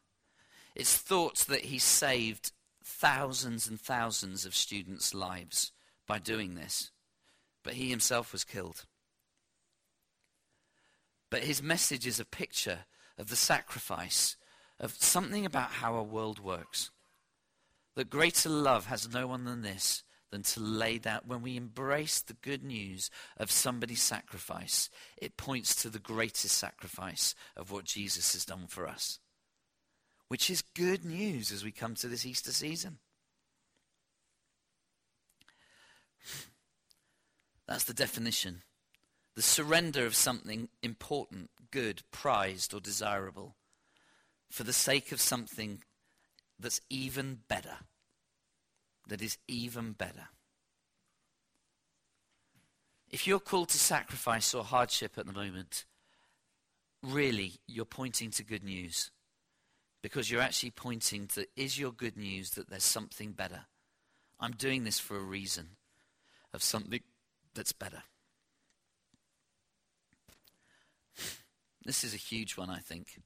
It's 0.74 0.98
thought 0.98 1.46
that 1.50 1.66
he 1.66 1.78
saved 1.78 2.52
thousands 2.84 3.68
and 3.68 3.80
thousands 3.80 4.44
of 4.44 4.56
students' 4.56 5.14
lives 5.14 5.72
by 6.08 6.18
doing 6.18 6.56
this, 6.56 6.90
but 7.62 7.76
he 7.76 7.92
himself 7.92 8.32
was 8.32 8.44
killed. 8.44 8.86
But 11.30 11.44
his 11.44 11.62
message 11.62 12.08
is 12.08 12.20
a 12.20 12.26
picture 12.26 12.86
of 13.20 13.30
the 13.30 13.36
sacrifice 13.36 14.36
of 14.80 14.96
something 14.96 15.46
about 15.46 15.74
how 15.74 15.94
our 15.94 16.02
world 16.02 16.40
works. 16.40 16.90
That 17.94 18.10
greater 18.10 18.50
love 18.50 18.88
has 18.88 19.14
no 19.14 19.28
one 19.28 19.46
than 19.46 19.62
this 19.62 20.02
than 20.32 20.42
to 20.44 20.60
lay 20.60 20.98
that. 21.00 21.28
When 21.28 21.42
we 21.42 21.56
embrace 21.58 22.22
the 22.22 22.34
good 22.34 22.64
news 22.64 23.12
of 23.38 23.52
somebody's 23.52 24.02
sacrifice, 24.02 24.90
it 25.18 25.38
points 25.38 25.76
to 25.82 25.90
the 25.90 26.00
greatest 26.00 26.58
sacrifice 26.58 27.36
of 27.56 27.70
what 27.72 27.86
Jesus 27.86 28.34
has 28.34 28.46
done 28.46 28.66
for 28.68 28.88
us, 28.88 29.20
which 30.30 30.50
is 30.50 30.64
good 30.74 31.06
news 31.06 31.52
as 31.52 31.64
we 31.64 31.72
come 31.72 31.96
to 31.96 32.08
this 32.08 32.26
Easter 32.26 32.52
season. 32.52 32.98
That's 37.68 37.84
the 37.84 37.94
definition. 37.94 38.64
The 39.36 39.42
surrender 39.42 40.06
of 40.06 40.16
something 40.16 40.70
important, 40.82 41.52
good, 41.72 42.02
prized, 42.12 42.74
or 42.74 42.82
desirable 42.82 43.56
for 44.50 44.64
the 44.64 44.74
sake 44.74 45.14
of 45.14 45.22
something 45.22 45.82
that's 46.60 46.82
even 46.90 47.40
better 47.48 47.78
that 49.12 49.22
is 49.22 49.38
even 49.46 49.92
better. 49.92 50.30
If 53.10 53.28
you're 53.28 53.42
called 53.42 53.68
to 53.70 53.78
sacrifice 53.78 54.54
or 54.54 54.64
hardship 54.64 55.18
at 55.18 55.26
the 55.26 55.34
moment, 55.34 55.84
really 57.04 57.60
you're 57.68 57.84
pointing 57.84 58.32
to 58.32 58.44
good 58.44 58.64
news. 58.64 59.12
Because 60.02 60.32
you're 60.32 60.42
actually 60.42 60.72
pointing 60.72 61.28
to 61.28 61.46
is 61.58 61.78
your 61.78 61.92
good 61.92 62.16
news 62.16 62.52
that 62.52 62.70
there's 62.70 62.86
something 62.86 63.34
better? 63.34 63.66
I'm 64.40 64.54
doing 64.54 64.86
this 64.86 64.98
for 64.98 65.18
a 65.18 65.22
reason 65.22 65.72
of 66.54 66.64
something 66.64 67.02
that's 67.54 67.74
better. 67.74 68.04
This 71.84 72.06
is 72.06 72.14
a 72.14 72.18
huge 72.18 72.56
one, 72.56 72.70
I 72.70 72.80
think. 72.80 73.20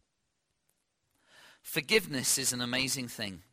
Forgiveness 1.62 2.40
is 2.40 2.54
an 2.54 2.62
amazing 2.62 3.08
thing. 3.08 3.44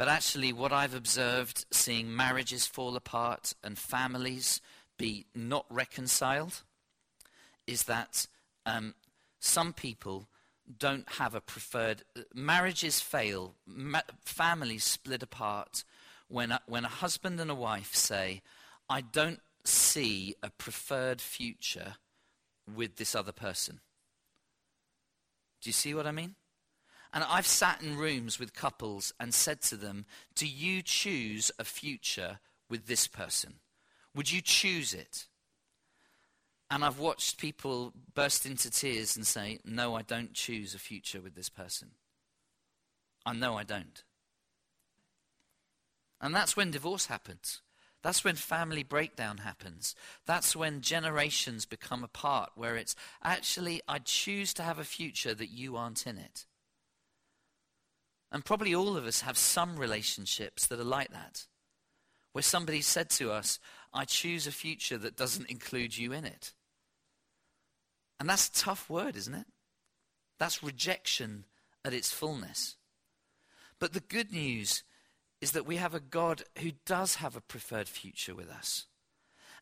But 0.00 0.08
actually, 0.08 0.54
what 0.54 0.72
I've 0.72 0.94
observed 0.94 1.66
seeing 1.70 2.16
marriages 2.16 2.64
fall 2.64 2.96
apart 2.96 3.52
and 3.62 3.76
families 3.76 4.62
be 4.96 5.26
not 5.34 5.66
reconciled 5.68 6.62
is 7.66 7.82
that 7.82 8.26
um, 8.64 8.94
some 9.40 9.74
people 9.74 10.26
don't 10.78 11.06
have 11.06 11.34
a 11.34 11.40
preferred. 11.42 12.02
Marriages 12.34 13.02
fail, 13.02 13.56
ma- 13.66 14.00
families 14.24 14.84
split 14.84 15.22
apart 15.22 15.84
when 16.28 16.52
a, 16.52 16.62
when 16.64 16.86
a 16.86 16.88
husband 16.88 17.38
and 17.38 17.50
a 17.50 17.54
wife 17.54 17.94
say, 17.94 18.40
I 18.88 19.02
don't 19.02 19.40
see 19.64 20.34
a 20.42 20.48
preferred 20.48 21.20
future 21.20 21.96
with 22.74 22.96
this 22.96 23.14
other 23.14 23.32
person. 23.32 23.80
Do 25.60 25.68
you 25.68 25.74
see 25.74 25.92
what 25.92 26.06
I 26.06 26.12
mean? 26.12 26.36
And 27.12 27.24
I've 27.24 27.46
sat 27.46 27.82
in 27.82 27.96
rooms 27.96 28.38
with 28.38 28.54
couples 28.54 29.12
and 29.18 29.34
said 29.34 29.62
to 29.62 29.76
them, 29.76 30.06
Do 30.34 30.46
you 30.46 30.82
choose 30.82 31.50
a 31.58 31.64
future 31.64 32.38
with 32.68 32.86
this 32.86 33.08
person? 33.08 33.54
Would 34.14 34.30
you 34.30 34.40
choose 34.40 34.94
it? 34.94 35.26
And 36.70 36.84
I've 36.84 37.00
watched 37.00 37.38
people 37.38 37.92
burst 38.14 38.46
into 38.46 38.70
tears 38.70 39.16
and 39.16 39.26
say, 39.26 39.58
No, 39.64 39.96
I 39.96 40.02
don't 40.02 40.34
choose 40.34 40.74
a 40.74 40.78
future 40.78 41.20
with 41.20 41.34
this 41.34 41.48
person. 41.48 41.90
I 43.26 43.34
know 43.34 43.56
I 43.56 43.64
don't. 43.64 44.04
And 46.20 46.34
that's 46.34 46.56
when 46.56 46.70
divorce 46.70 47.06
happens. 47.06 47.60
That's 48.02 48.24
when 48.24 48.36
family 48.36 48.82
breakdown 48.82 49.38
happens. 49.38 49.94
That's 50.26 50.56
when 50.56 50.80
generations 50.80 51.66
become 51.66 52.02
apart, 52.02 52.52
where 52.54 52.76
it's 52.76 52.94
actually, 53.22 53.82
I 53.86 53.98
choose 53.98 54.54
to 54.54 54.62
have 54.62 54.78
a 54.78 54.84
future 54.84 55.34
that 55.34 55.50
you 55.50 55.76
aren't 55.76 56.06
in 56.06 56.16
it. 56.16 56.46
And 58.32 58.44
probably 58.44 58.74
all 58.74 58.96
of 58.96 59.06
us 59.06 59.22
have 59.22 59.36
some 59.36 59.76
relationships 59.76 60.66
that 60.66 60.78
are 60.78 60.84
like 60.84 61.10
that, 61.10 61.46
where 62.32 62.42
somebody 62.42 62.80
said 62.80 63.10
to 63.10 63.32
us, 63.32 63.58
I 63.92 64.04
choose 64.04 64.46
a 64.46 64.52
future 64.52 64.98
that 64.98 65.16
doesn't 65.16 65.50
include 65.50 65.96
you 65.98 66.12
in 66.12 66.24
it. 66.24 66.52
And 68.20 68.28
that's 68.28 68.48
a 68.48 68.52
tough 68.52 68.88
word, 68.88 69.16
isn't 69.16 69.34
it? 69.34 69.46
That's 70.38 70.62
rejection 70.62 71.44
at 71.84 71.94
its 71.94 72.12
fullness. 72.12 72.76
But 73.78 73.94
the 73.94 74.00
good 74.00 74.30
news 74.30 74.84
is 75.40 75.52
that 75.52 75.66
we 75.66 75.76
have 75.76 75.94
a 75.94 76.00
God 76.00 76.44
who 76.58 76.72
does 76.86 77.16
have 77.16 77.34
a 77.34 77.40
preferred 77.40 77.88
future 77.88 78.34
with 78.34 78.50
us. 78.50 78.86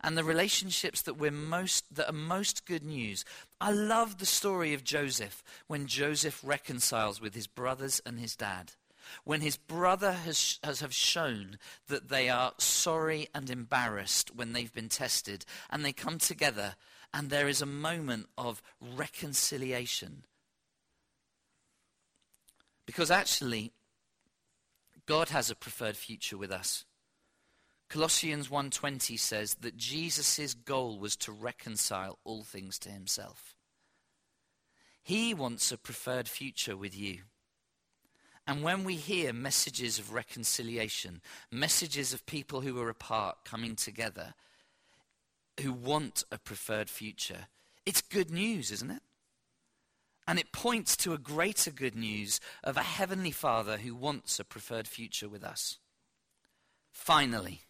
And 0.00 0.16
the 0.16 0.24
relationships 0.24 1.02
that 1.02 1.18
we're 1.18 1.30
most 1.30 1.94
that 1.94 2.08
are 2.08 2.12
most 2.12 2.66
good 2.66 2.84
news. 2.84 3.24
I 3.60 3.72
love 3.72 4.18
the 4.18 4.26
story 4.26 4.72
of 4.72 4.84
Joseph 4.84 5.42
when 5.66 5.86
Joseph 5.86 6.40
reconciles 6.44 7.20
with 7.20 7.34
his 7.34 7.48
brothers 7.48 8.00
and 8.06 8.20
his 8.20 8.36
dad. 8.36 8.72
When 9.24 9.40
his 9.40 9.56
brother 9.56 10.12
has, 10.12 10.58
has 10.62 10.80
have 10.80 10.94
shown 10.94 11.58
that 11.88 12.08
they 12.08 12.28
are 12.28 12.52
sorry 12.58 13.28
and 13.34 13.50
embarrassed 13.50 14.34
when 14.34 14.52
they've 14.52 14.72
been 14.72 14.88
tested, 14.88 15.44
and 15.70 15.84
they 15.84 15.92
come 15.92 16.18
together, 16.18 16.74
and 17.12 17.30
there 17.30 17.48
is 17.48 17.62
a 17.62 17.66
moment 17.66 18.26
of 18.36 18.62
reconciliation. 18.80 20.24
Because 22.86 23.10
actually, 23.10 23.72
God 25.06 25.30
has 25.30 25.50
a 25.50 25.56
preferred 25.56 25.96
future 25.96 26.36
with 26.36 26.52
us. 26.52 26.84
Colossians 27.88 28.50
1:20 28.50 29.16
says 29.16 29.54
that 29.54 29.76
Jesus' 29.76 30.52
goal 30.52 30.98
was 30.98 31.16
to 31.16 31.32
reconcile 31.32 32.18
all 32.22 32.44
things 32.44 32.78
to 32.80 32.90
himself. 32.90 33.56
He 35.02 35.32
wants 35.32 35.72
a 35.72 35.78
preferred 35.78 36.28
future 36.28 36.76
with 36.76 36.94
you. 36.94 37.24
And 38.46 38.62
when 38.62 38.84
we 38.84 38.96
hear 38.96 39.32
messages 39.32 39.98
of 39.98 40.12
reconciliation, 40.12 41.22
messages 41.50 42.12
of 42.12 42.26
people 42.26 42.60
who 42.60 42.78
are 42.78 42.90
apart 42.90 43.44
coming 43.44 43.74
together, 43.74 44.34
who 45.60 45.72
want 45.72 46.24
a 46.30 46.38
preferred 46.38 46.90
future, 46.90 47.48
it's 47.86 48.02
good 48.02 48.30
news, 48.30 48.70
isn't 48.70 48.90
it? 48.90 49.02
And 50.26 50.38
it 50.38 50.52
points 50.52 50.94
to 50.98 51.14
a 51.14 51.18
greater 51.18 51.70
good 51.70 51.94
news 51.94 52.38
of 52.62 52.76
a 52.76 52.82
heavenly 52.82 53.30
Father 53.30 53.78
who 53.78 53.94
wants 53.94 54.38
a 54.38 54.44
preferred 54.44 54.86
future 54.86 55.28
with 55.28 55.42
us. 55.42 55.78
Finally, 56.90 57.62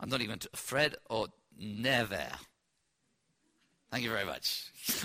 I'm 0.00 0.08
not 0.08 0.20
even 0.20 0.38
Fred 0.54 0.96
or 1.08 1.28
never. 1.58 2.26
Thank 3.90 4.04
you 4.04 4.10
very 4.10 4.24
much. 4.24 4.70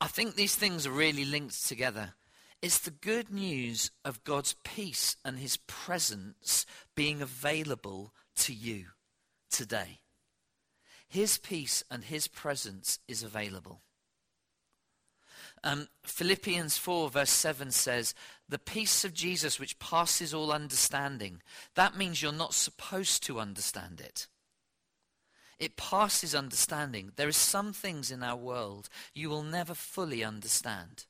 I 0.00 0.06
think 0.06 0.34
these 0.34 0.56
things 0.56 0.86
are 0.86 0.92
really 0.92 1.24
linked 1.24 1.66
together. 1.66 2.14
It's 2.62 2.78
the 2.78 2.90
good 2.90 3.30
news 3.30 3.90
of 4.04 4.24
God's 4.24 4.54
peace 4.64 5.16
and 5.24 5.38
his 5.38 5.56
presence 5.56 6.66
being 6.94 7.22
available 7.22 8.12
to 8.36 8.52
you 8.52 8.86
today. 9.50 10.00
His 11.10 11.38
peace 11.38 11.82
and 11.90 12.04
His 12.04 12.28
presence 12.28 13.00
is 13.08 13.24
available. 13.24 13.82
Um, 15.64 15.88
Philippians 16.04 16.78
4, 16.78 17.10
verse 17.10 17.30
7 17.30 17.72
says, 17.72 18.14
The 18.50 18.58
peace 18.58 19.04
of 19.04 19.14
Jesus 19.14 19.60
which 19.60 19.78
passes 19.78 20.34
all 20.34 20.50
understanding. 20.50 21.40
That 21.76 21.96
means 21.96 22.20
you're 22.20 22.32
not 22.32 22.52
supposed 22.52 23.22
to 23.24 23.38
understand 23.38 24.00
it. 24.00 24.26
It 25.60 25.76
passes 25.76 26.34
understanding. 26.34 27.12
There 27.14 27.28
are 27.28 27.32
some 27.32 27.72
things 27.72 28.10
in 28.10 28.24
our 28.24 28.36
world 28.36 28.88
you 29.14 29.30
will 29.30 29.44
never 29.44 29.72
fully 29.72 30.24
understand. 30.24 31.04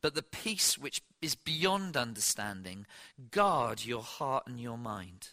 But 0.00 0.14
the 0.14 0.22
peace 0.22 0.78
which 0.78 1.02
is 1.20 1.34
beyond 1.34 1.98
understanding, 1.98 2.86
guard 3.30 3.84
your 3.84 4.02
heart 4.02 4.46
and 4.46 4.58
your 4.58 4.78
mind. 4.78 5.30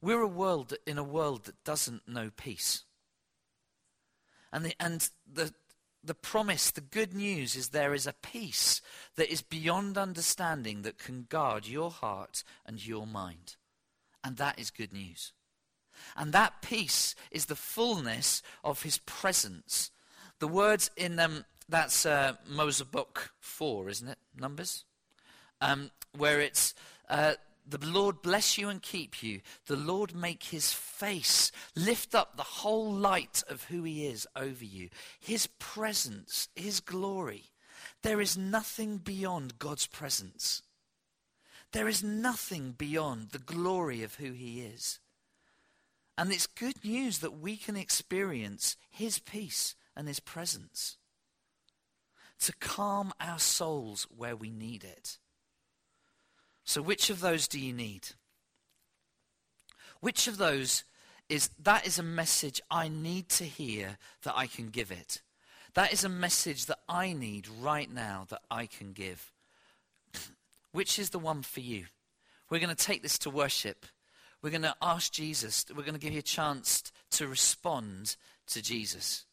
We're 0.00 0.22
a 0.22 0.28
world 0.28 0.74
in 0.86 0.98
a 0.98 1.02
world 1.02 1.44
that 1.44 1.64
doesn't 1.64 2.06
know 2.06 2.30
peace. 2.36 2.84
And 4.52 4.66
the, 4.66 4.74
and 4.78 5.08
the, 5.26 5.52
the 6.04 6.14
promise, 6.14 6.70
the 6.70 6.80
good 6.80 7.14
news 7.14 7.54
is 7.54 7.68
there 7.68 7.94
is 7.94 8.06
a 8.06 8.12
peace 8.12 8.80
that 9.16 9.30
is 9.30 9.42
beyond 9.42 9.96
understanding 9.96 10.82
that 10.82 10.98
can 10.98 11.26
guard 11.28 11.66
your 11.66 11.90
heart 11.90 12.42
and 12.66 12.84
your 12.84 13.06
mind. 13.06 13.56
And 14.24 14.36
that 14.36 14.58
is 14.58 14.70
good 14.70 14.92
news. 14.92 15.32
And 16.16 16.32
that 16.32 16.62
peace 16.62 17.14
is 17.30 17.46
the 17.46 17.56
fullness 17.56 18.42
of 18.64 18.82
his 18.82 18.98
presence. 18.98 19.90
The 20.40 20.48
words 20.48 20.90
in 20.96 21.18
um, 21.20 21.44
that's 21.68 22.04
uh, 22.04 22.34
Moses 22.48 22.86
book 22.86 23.32
4, 23.40 23.88
isn't 23.88 24.08
it? 24.08 24.18
Numbers? 24.36 24.84
Um, 25.60 25.90
where 26.16 26.40
it's 26.40 26.74
uh, 27.08 27.34
the 27.66 27.86
Lord 27.86 28.22
bless 28.22 28.58
you 28.58 28.68
and 28.68 28.82
keep 28.82 29.22
you. 29.22 29.40
The 29.66 29.76
Lord 29.76 30.14
make 30.14 30.44
his 30.44 30.72
face 30.72 31.52
lift 31.76 32.14
up 32.14 32.36
the 32.36 32.42
whole 32.42 32.92
light 32.92 33.42
of 33.48 33.64
who 33.64 33.84
he 33.84 34.06
is 34.06 34.26
over 34.34 34.64
you. 34.64 34.88
His 35.20 35.46
presence, 35.46 36.48
his 36.56 36.80
glory. 36.80 37.52
There 38.02 38.20
is 38.20 38.36
nothing 38.36 38.98
beyond 38.98 39.58
God's 39.58 39.86
presence. 39.86 40.62
There 41.72 41.88
is 41.88 42.02
nothing 42.02 42.72
beyond 42.72 43.30
the 43.30 43.38
glory 43.38 44.02
of 44.02 44.16
who 44.16 44.32
he 44.32 44.60
is. 44.60 44.98
And 46.18 46.32
it's 46.32 46.46
good 46.46 46.84
news 46.84 47.20
that 47.20 47.38
we 47.38 47.56
can 47.56 47.76
experience 47.76 48.76
his 48.90 49.18
peace 49.18 49.74
and 49.96 50.08
his 50.08 50.20
presence 50.20 50.98
to 52.40 52.52
calm 52.60 53.12
our 53.20 53.38
souls 53.38 54.06
where 54.14 54.36
we 54.36 54.50
need 54.50 54.84
it 54.84 55.18
so, 56.72 56.80
which 56.80 57.10
of 57.10 57.20
those 57.20 57.48
do 57.48 57.60
you 57.60 57.74
need? 57.74 58.08
Which 60.00 60.26
of 60.26 60.38
those 60.38 60.84
is 61.28 61.50
that 61.62 61.86
is 61.86 61.98
a 61.98 62.02
message 62.02 62.62
I 62.70 62.88
need 62.88 63.28
to 63.28 63.44
hear 63.44 63.98
that 64.22 64.32
I 64.34 64.46
can 64.46 64.70
give 64.70 64.90
it? 64.90 65.20
That 65.74 65.92
is 65.92 66.02
a 66.02 66.08
message 66.08 66.64
that 66.66 66.78
I 66.88 67.12
need 67.12 67.46
right 67.46 67.92
now 67.92 68.24
that 68.30 68.40
I 68.50 68.64
can 68.64 68.94
give. 68.94 69.32
Which 70.72 70.98
is 70.98 71.10
the 71.10 71.18
one 71.18 71.42
for 71.42 71.60
you? 71.60 71.84
We're 72.48 72.58
going 72.58 72.74
to 72.74 72.86
take 72.86 73.02
this 73.02 73.18
to 73.18 73.28
worship. 73.28 73.84
We're 74.40 74.48
going 74.48 74.62
to 74.62 74.74
ask 74.80 75.12
Jesus, 75.12 75.66
we're 75.76 75.82
going 75.82 75.92
to 75.92 76.00
give 76.00 76.14
you 76.14 76.20
a 76.20 76.22
chance 76.22 76.90
to 77.10 77.28
respond 77.28 78.16
to 78.46 78.62
Jesus 78.62 79.26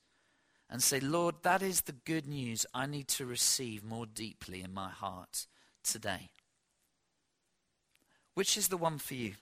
and 0.69 0.83
say, 0.83 0.99
Lord, 0.99 1.35
that 1.43 1.61
is 1.61 1.81
the 1.81 1.93
good 1.93 2.27
news 2.27 2.65
I 2.73 2.85
need 2.85 3.07
to 3.07 3.25
receive 3.25 3.81
more 3.81 4.05
deeply 4.05 4.61
in 4.61 4.73
my 4.73 4.89
heart 4.89 5.47
today. 5.85 6.31
Which 8.39 8.55
is 8.55 8.69
the 8.69 8.77
one 8.77 8.99
for 8.99 9.15
you? 9.15 9.33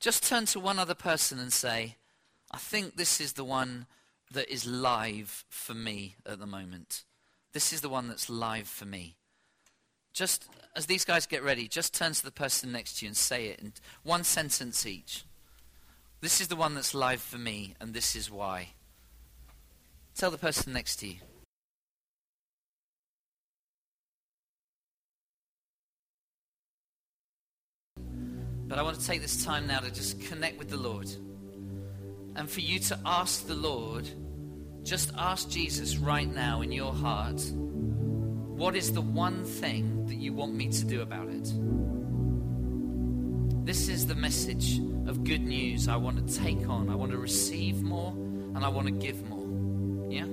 Just 0.00 0.22
turn 0.22 0.44
to 0.44 0.60
one 0.60 0.78
other 0.78 0.94
person 0.94 1.38
and 1.38 1.50
say, 1.50 1.96
I 2.50 2.58
think 2.58 2.96
this 2.96 3.22
is 3.22 3.32
the 3.32 3.44
one 3.44 3.86
that 4.30 4.52
is 4.52 4.66
live 4.66 5.46
for 5.48 5.72
me 5.72 6.16
at 6.26 6.40
the 6.40 6.46
moment. 6.46 7.04
This 7.54 7.72
is 7.72 7.80
the 7.80 7.88
one 7.88 8.06
that's 8.08 8.28
live 8.28 8.68
for 8.68 8.84
me. 8.84 9.16
Just 10.12 10.44
as 10.76 10.84
these 10.84 11.06
guys 11.06 11.24
get 11.24 11.42
ready, 11.42 11.66
just 11.66 11.94
turn 11.94 12.12
to 12.12 12.22
the 12.22 12.30
person 12.30 12.70
next 12.70 12.98
to 12.98 13.06
you 13.06 13.08
and 13.08 13.16
say 13.16 13.46
it 13.46 13.60
in 13.60 13.72
one 14.02 14.24
sentence 14.24 14.84
each. 14.84 15.24
This 16.20 16.42
is 16.42 16.48
the 16.48 16.54
one 16.54 16.74
that's 16.74 16.92
live 16.94 17.22
for 17.22 17.38
me, 17.38 17.76
and 17.80 17.94
this 17.94 18.14
is 18.14 18.30
why. 18.30 18.72
Tell 20.14 20.30
the 20.30 20.36
person 20.36 20.74
next 20.74 20.96
to 20.96 21.06
you. 21.06 21.16
But 28.68 28.78
I 28.78 28.82
want 28.82 29.00
to 29.00 29.06
take 29.06 29.22
this 29.22 29.44
time 29.44 29.66
now 29.66 29.80
to 29.80 29.90
just 29.90 30.20
connect 30.20 30.58
with 30.58 30.68
the 30.68 30.76
Lord. 30.76 31.10
And 32.36 32.48
for 32.48 32.60
you 32.60 32.78
to 32.80 32.98
ask 33.04 33.46
the 33.46 33.54
Lord, 33.54 34.08
just 34.82 35.10
ask 35.16 35.48
Jesus 35.48 35.96
right 35.96 36.32
now 36.32 36.60
in 36.60 36.70
your 36.70 36.92
heart, 36.92 37.40
what 37.50 38.76
is 38.76 38.92
the 38.92 39.00
one 39.00 39.44
thing 39.44 40.06
that 40.06 40.16
you 40.16 40.34
want 40.34 40.54
me 40.54 40.68
to 40.68 40.84
do 40.84 41.00
about 41.00 41.28
it? 41.28 41.52
This 43.64 43.88
is 43.88 44.06
the 44.06 44.14
message 44.14 44.78
of 45.06 45.24
good 45.24 45.42
news 45.42 45.88
I 45.88 45.96
want 45.96 46.26
to 46.26 46.38
take 46.38 46.68
on. 46.68 46.90
I 46.90 46.94
want 46.94 47.12
to 47.12 47.18
receive 47.18 47.82
more 47.82 48.12
and 48.12 48.64
I 48.64 48.68
want 48.68 48.86
to 48.86 48.92
give 48.92 49.22
more. 49.28 49.46
Yeah? 50.10 50.26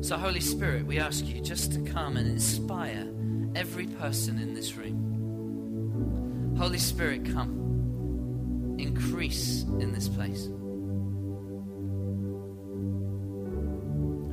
So, 0.00 0.16
Holy 0.16 0.40
Spirit, 0.40 0.86
we 0.86 0.98
ask 0.98 1.26
you 1.26 1.40
just 1.42 1.72
to 1.72 1.80
come 1.80 2.16
and 2.16 2.26
inspire 2.28 3.06
every 3.54 3.86
person 3.86 4.38
in 4.38 4.54
this 4.54 4.76
room. 4.76 5.07
Holy 6.58 6.78
Spirit, 6.78 7.24
come. 7.24 8.76
Increase 8.80 9.62
in 9.78 9.92
this 9.92 10.08
place. 10.08 10.48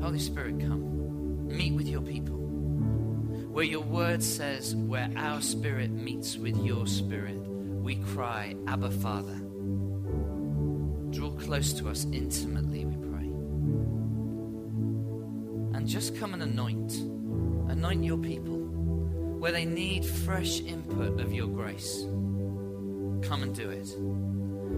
Holy 0.03 0.17
Spirit, 0.17 0.59
come. 0.59 1.47
Meet 1.47 1.73
with 1.73 1.87
your 1.87 2.01
people. 2.01 2.35
Where 2.35 3.63
your 3.63 3.83
word 3.83 4.23
says, 4.23 4.75
where 4.75 5.09
our 5.15 5.39
spirit 5.39 5.91
meets 5.91 6.35
with 6.35 6.57
your 6.57 6.87
spirit, 6.87 7.37
we 7.37 7.97
cry, 7.97 8.55
Abba, 8.65 8.89
Father. 8.89 9.39
Draw 11.11 11.29
close 11.39 11.73
to 11.73 11.89
us 11.89 12.07
intimately, 12.11 12.85
we 12.85 12.95
pray. 13.07 13.27
And 15.77 15.87
just 15.87 16.17
come 16.17 16.33
and 16.33 16.41
anoint. 16.41 16.93
Anoint 17.69 18.03
your 18.03 18.17
people. 18.17 18.54
Where 19.45 19.51
they 19.51 19.65
need 19.65 20.03
fresh 20.03 20.59
input 20.61 21.21
of 21.21 21.31
your 21.31 21.45
grace, 21.45 22.01
come 23.21 23.43
and 23.43 23.53
do 23.53 23.69
it. 23.69 23.87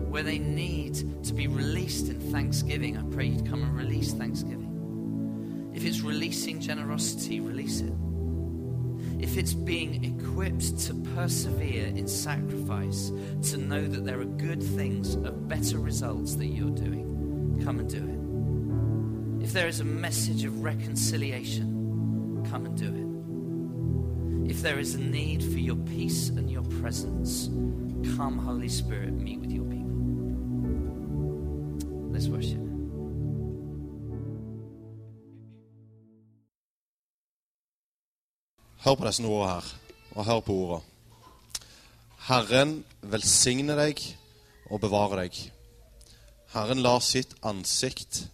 Where 0.10 0.24
they 0.24 0.40
need 0.40 1.24
to 1.24 1.34
be 1.34 1.48
released 1.48 2.10
in 2.10 2.20
thanksgiving, 2.34 2.98
I 2.98 3.04
pray 3.04 3.28
you'd 3.28 3.50
come 3.50 3.64
and 3.64 3.74
release 3.74 4.12
thanksgiving. 4.12 5.72
If 5.74 5.86
it's 5.86 6.02
releasing 6.02 6.60
generosity, 6.60 7.40
release 7.40 7.80
it. 7.80 7.94
If 9.22 9.38
it's 9.38 9.54
being 9.54 10.04
equipped 10.04 10.78
to 10.80 10.96
persevere 11.16 11.86
in 11.86 12.06
sacrifice, 12.06 13.14
to 13.52 13.58
know 13.58 13.88
that 13.88 14.04
there 14.04 14.20
are 14.20 14.26
good 14.26 14.62
things 14.62 15.16
of 15.16 15.48
better 15.48 15.80
results 15.80 16.36
that 16.36 16.48
you're 16.48 16.72
doing, 16.72 17.62
come 17.64 17.80
and 17.80 17.90
do 17.90 18.04
it. 19.40 19.46
If 19.46 19.54
there 19.54 19.70
is 19.70 19.80
a 19.80 19.86
message 19.86 20.44
of 20.44 20.62
reconciliation, 20.62 22.44
come 22.52 22.66
and 22.66 22.78
do 22.78 22.94
it. 22.94 23.07
If 24.50 24.62
there 24.62 24.80
is 24.80 24.96
a 24.96 25.00
need 25.00 25.44
for 25.44 25.60
your 25.60 25.76
peace 25.76 26.30
and 26.30 26.50
your 26.50 26.64
presence, 26.82 27.50
come, 28.16 28.38
Holy 28.38 28.70
Spirit, 28.70 29.14
meet 29.14 29.40
with 29.40 29.52
your 29.52 29.66
people. 29.66 29.98
Let's 32.12 32.30
worship. 32.30 32.64
Hør 38.78 38.96
på 38.96 39.06
disse 39.06 39.24
ordene 39.26 39.52
her, 39.52 39.66
og 40.16 40.26
hør 40.26 40.40
på 40.40 40.54
ordene. 40.54 40.82
Herren 42.28 42.86
velsigne 43.02 43.76
deg 43.76 44.00
og 44.72 44.80
bevare 44.80 45.26
deg. 45.26 45.38
Herren 46.54 46.80
lar 46.86 47.04
sitt 47.04 47.36
ansikt 47.44 48.30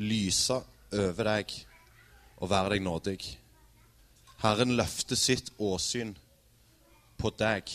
lyse 0.00 0.62
over 0.92 1.28
deg 1.28 1.52
og 2.38 2.50
være 2.50 2.74
deg 2.74 2.82
nådig. 2.88 3.37
Herren 4.38 4.76
løfter 4.76 5.16
sitt 5.16 5.50
åsyn 5.58 6.16
på 7.18 7.30
deg 7.38 7.72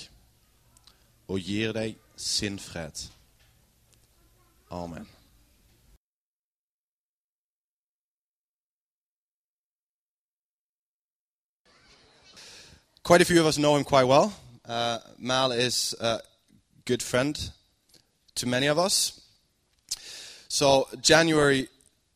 og 1.27 1.39
gir 1.39 1.73
deg 1.75 1.97
sin 2.15 2.59
fred. 2.59 3.09
Amen. 4.71 5.07
Quite 13.03 13.21
a 13.21 13.25
few 13.25 13.41
of 13.41 13.45
us 13.45 13.57
know 13.57 13.75
him 13.75 13.83
quite 13.83 14.05
well. 14.05 14.33
Uh, 14.63 14.99
Mal 15.17 15.51
is 15.51 15.93
a 15.99 16.21
good 16.85 17.03
friend 17.03 17.51
to 18.35 18.47
many 18.47 18.67
of 18.67 18.79
us. 18.79 19.19
So, 20.47 20.87
January 21.01 21.67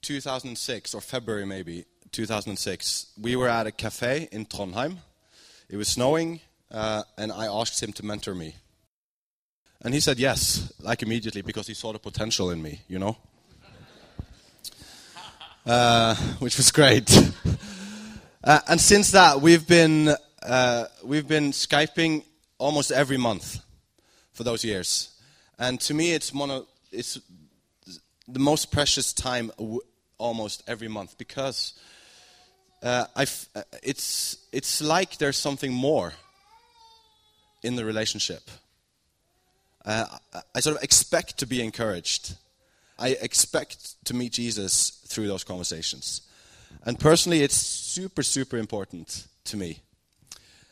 2006, 0.01 0.95
or 0.95 1.01
February 1.01 1.45
maybe, 1.45 1.83
2006, 2.11 3.07
we 3.19 3.35
were 3.35 3.49
at 3.49 3.67
a 3.67 3.71
cafe 3.71 4.27
in 4.31 4.45
Trondheim. 4.45 4.97
It 5.69 5.77
was 5.77 5.87
snowing, 5.87 6.39
uh, 6.71 7.03
and 7.17 7.31
I 7.31 7.47
asked 7.47 7.81
him 7.81 7.93
to 7.93 8.05
mentor 8.05 8.35
me. 8.35 8.55
And 9.81 9.93
he 9.93 9.99
said 9.99 10.19
yes, 10.19 10.73
like 10.79 11.03
immediately, 11.03 11.41
because 11.41 11.67
he 11.67 11.73
saw 11.73 11.93
the 11.93 11.99
potential 11.99 12.49
in 12.49 12.61
me, 12.61 12.81
you 12.87 12.99
know? 12.99 13.17
Uh, 15.65 16.15
which 16.39 16.55
was 16.55 16.71
great. 16.71 17.09
Uh, 18.43 18.61
and 18.69 18.79
since 18.79 19.11
that, 19.11 19.41
we've 19.41 19.67
been 19.67 20.15
uh, 20.41 20.85
we've 21.03 21.27
been 21.27 21.51
Skyping 21.51 22.23
almost 22.57 22.91
every 22.91 23.17
month 23.17 23.59
for 24.31 24.43
those 24.43 24.63
years. 24.63 25.09
And 25.59 25.81
to 25.81 25.93
me, 25.93 26.13
it's, 26.13 26.33
of, 26.33 26.65
it's 26.91 27.19
the 28.27 28.39
most 28.39 28.71
precious 28.71 29.11
time 29.11 29.51
almost 30.17 30.63
every 30.67 30.87
month 30.87 31.17
because 31.17 31.73
uh, 32.87 33.05
uh, 33.15 33.61
it's, 33.83 34.37
it's 34.51 34.81
like 34.81 35.17
there's 35.17 35.37
something 35.37 35.73
more 35.73 36.13
in 37.61 37.75
the 37.75 37.83
relationship. 37.83 38.49
Uh, 39.83 40.05
I, 40.33 40.41
I 40.55 40.59
sort 40.61 40.77
of 40.77 40.83
expect 40.83 41.37
to 41.39 41.45
be 41.45 41.61
encouraged. 41.61 42.35
I 42.97 43.09
expect 43.09 44.03
to 44.05 44.13
meet 44.13 44.33
Jesus 44.33 45.01
through 45.05 45.27
those 45.27 45.43
conversations. 45.43 46.21
And 46.85 46.97
personally, 46.99 47.41
it's 47.41 47.55
super, 47.55 48.23
super 48.23 48.57
important 48.57 49.27
to 49.45 49.57
me. 49.57 49.79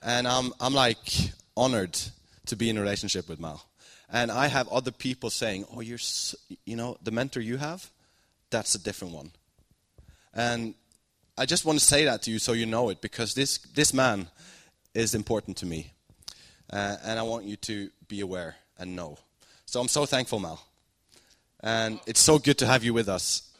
And 0.01 0.27
I'm, 0.27 0.53
I'm 0.61 0.73
like 0.73 1.11
honored 1.57 1.99
to 2.45 2.55
be 2.55 2.69
in 2.69 2.77
a 2.77 2.81
relationship 2.81 3.27
with 3.27 3.39
Mal. 3.39 3.61
And 4.09 4.31
I 4.31 4.47
have 4.47 4.69
other 4.69 4.91
people 4.91 5.29
saying, 5.29 5.65
oh, 5.73 5.81
you're, 5.81 5.97
so, 5.97 6.37
you 6.65 6.77
know, 6.77 6.97
the 7.03 7.11
mentor 7.11 7.41
you 7.41 7.57
have, 7.57 7.89
that's 8.51 8.75
a 8.75 8.79
different 8.79 9.13
one. 9.13 9.31
And 10.33 10.75
I 11.37 11.45
just 11.45 11.65
want 11.65 11.79
to 11.79 11.85
say 11.85 12.05
that 12.05 12.21
to 12.23 12.31
you 12.31 12.39
so 12.39 12.53
you 12.53 12.65
know 12.65 12.89
it, 12.89 13.01
because 13.01 13.33
this, 13.33 13.57
this 13.57 13.93
man 13.93 14.27
is 14.93 15.13
important 15.13 15.57
to 15.57 15.65
me. 15.65 15.91
Uh, 16.71 16.95
and 17.03 17.19
I 17.19 17.23
want 17.23 17.45
you 17.45 17.57
to 17.57 17.89
be 18.07 18.21
aware 18.21 18.55
and 18.77 18.95
know. 18.95 19.17
So 19.65 19.81
I'm 19.81 19.89
so 19.89 20.05
thankful, 20.05 20.39
Mal. 20.39 20.65
And 21.61 21.99
it's 22.07 22.21
so 22.21 22.39
good 22.39 22.57
to 22.59 22.67
have 22.67 22.83
you 22.83 22.93
with 22.93 23.09
us. 23.09 23.51